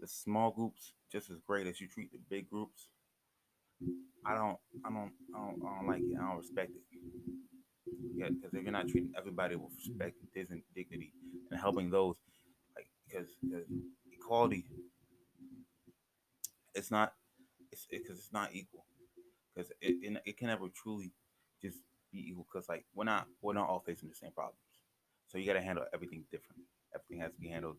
the 0.02 0.08
small 0.08 0.52
groups 0.52 0.94
just 1.12 1.30
as 1.30 1.38
great 1.46 1.68
as 1.68 1.82
you 1.82 1.88
treat 1.88 2.12
the 2.12 2.20
big 2.30 2.50
groups, 2.50 2.90
I 4.26 4.36
don't 4.36 4.58
I 4.86 4.90
don't 4.90 5.12
I 5.36 5.40
don't, 5.40 5.62
I 5.66 5.76
don't 5.78 5.88
like 5.88 6.02
it. 6.02 6.18
I 6.20 6.28
don't 6.28 6.38
respect 6.38 6.72
it. 6.72 6.84
Yeah, 8.16 8.30
because 8.30 8.54
if 8.54 8.64
you're 8.64 8.72
not 8.72 8.88
treating 8.88 9.14
everybody 9.18 9.56
with 9.56 9.72
respect, 9.76 10.18
and 10.22 10.62
dignity, 10.76 11.14
and 11.52 11.60
helping 11.60 11.90
those, 11.90 12.16
like 12.76 12.88
because 13.08 13.30
because 13.42 13.66
equality, 14.12 14.66
it's 16.76 16.92
not 16.92 17.14
it's 17.72 17.88
because 17.90 18.18
it, 18.18 18.24
it's 18.24 18.34
not 18.34 18.50
equal 18.54 18.86
because 19.60 19.72
it, 19.82 19.98
it, 20.02 20.22
it 20.26 20.38
can 20.38 20.48
never 20.48 20.68
truly 20.70 21.12
just 21.62 21.80
be 22.12 22.30
equal 22.30 22.46
because 22.52 22.70
like 22.70 22.86
we're 22.96 23.04
not 23.04 23.28
we're 23.42 23.54
not 23.54 23.68
all 23.68 23.84
facing 23.86 24.10
the 24.10 24.16
same 24.16 24.32
problems. 24.32 24.58
So 25.28 25.38
you 25.38 25.46
got 25.46 25.54
to 25.54 25.62
handle 25.62 25.86
everything 25.94 26.24
different. 26.32 26.62
Everything 26.96 27.22
has 27.22 27.34
to 27.34 27.40
be 27.40 27.50
handled 27.50 27.78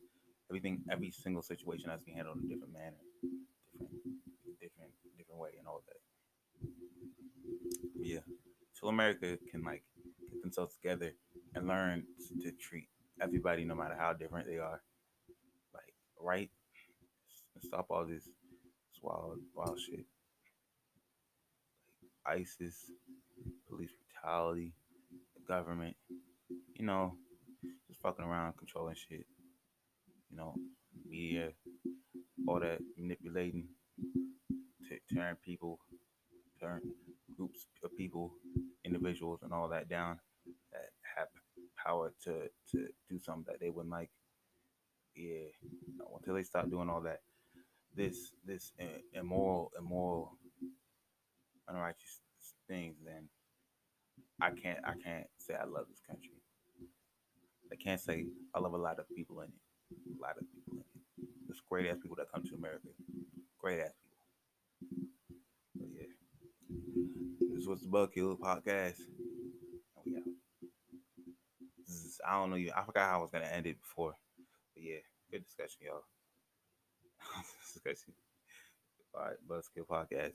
everything 0.51 0.83
every 0.91 1.13
single 1.13 1.43
situation 1.43 1.89
has 1.89 2.01
to 2.01 2.07
be 2.07 2.13
handled 2.13 2.37
in 2.39 2.45
a 2.45 2.49
different 2.49 2.73
manner 2.73 2.97
different 4.61 4.91
different 5.01 5.17
different 5.17 5.41
way 5.41 5.51
and 5.59 5.67
all 5.67 5.83
that. 5.87 6.69
Yeah. 7.95 8.21
So 8.73 8.89
america 8.89 9.39
can 9.51 9.63
like 9.63 9.85
get 10.31 10.43
themselves 10.43 10.75
together 10.75 11.13
and 11.55 11.67
learn 11.69 12.05
to 12.43 12.53
treat 12.53 12.89
everybody 13.21 13.65
no 13.65 13.75
matter 13.75 13.97
how 13.99 14.13
different 14.13 14.47
they 14.49 14.59
are. 14.59 14.83
Like 15.73 15.95
right? 16.21 16.51
Stop 17.63 17.87
all 17.91 18.07
this 18.07 18.29
wild, 19.03 19.39
wild 19.55 19.79
shit. 19.79 20.07
ISIS, 22.31 22.91
police 23.69 23.93
brutality, 23.99 24.75
the 25.35 25.43
government, 25.47 25.97
you 26.75 26.85
know, 26.87 27.15
just 27.89 28.01
fucking 28.01 28.25
around, 28.25 28.57
controlling 28.57 28.95
shit. 28.95 29.27
You 30.31 30.37
know, 30.37 30.55
media, 31.09 31.51
all 32.47 32.61
that 32.61 32.81
manipulating, 32.97 33.69
t- 34.89 35.01
tearing 35.13 35.37
people, 35.45 35.81
tearing 36.61 36.83
groups 37.37 37.67
of 37.85 37.97
people, 37.97 38.33
individuals, 38.85 39.41
and 39.43 39.53
all 39.53 39.69
that 39.69 39.89
down 39.89 40.19
that 40.73 40.91
have 41.17 41.29
power 41.77 42.13
to 42.25 42.49
to 42.73 42.89
do 43.09 43.19
something 43.19 43.45
that 43.49 43.61
they 43.61 43.71
wouldn't 43.71 43.93
like. 43.93 44.11
Yeah, 45.17 45.49
know, 45.99 46.17
until 46.17 46.35
they 46.35 46.45
stop 46.45 46.71
doing 46.71 46.89
all 46.89 47.01
that, 47.03 47.21
this 47.95 48.33
this 48.45 48.73
uh, 48.81 49.01
immoral 49.15 49.73
immoral 49.79 50.39
unrighteous 51.71 52.21
things, 52.69 52.97
then 53.05 53.29
I 54.41 54.51
can't 54.51 54.79
I 54.85 54.95
can't 55.05 55.27
say 55.39 55.55
I 55.55 55.65
love 55.65 55.87
this 55.89 56.01
country. 56.07 56.33
I 57.73 57.77
can't 57.77 58.01
say 58.01 58.27
I 58.55 58.61
love 58.61 58.75
a 58.75 58.79
lot 58.79 58.99
of 58.99 59.09
people 59.15 59.41
in 59.41 59.49
it. 59.49 59.99
A 60.19 60.23
lot 60.23 60.37
of 60.39 60.45
people 60.53 60.73
in 60.73 60.79
it. 60.81 61.29
There's 61.47 61.63
great 61.69 61.87
ass 61.87 61.99
people 62.03 62.17
that 62.17 62.33
come 62.33 62.45
to 62.45 62.55
America. 62.55 62.89
Great 63.61 63.81
ass 63.81 63.93
people. 64.81 65.07
But 65.77 65.89
yeah. 65.93 66.11
This 67.55 67.67
was 67.67 67.83
the 67.83 67.89
Buzzkill 67.89 68.39
podcast. 68.39 68.99
And 68.99 70.05
we 70.05 70.17
out. 70.17 70.23
Is, 71.89 72.21
I 72.27 72.33
don't 72.35 72.51
know 72.51 72.57
I 72.57 72.85
forgot 72.85 73.11
how 73.11 73.19
I 73.19 73.21
was 73.21 73.31
gonna 73.33 73.47
end 73.47 73.67
it 73.67 73.81
before. 73.81 74.15
But 74.75 74.83
yeah, 74.83 75.01
good 75.31 75.45
discussion, 75.45 75.87
y'all. 75.87 76.05
Discussion. 77.73 78.15
All 79.15 79.23
right, 79.23 79.37
Buzzkill 79.49 79.87
Podcast. 79.87 80.35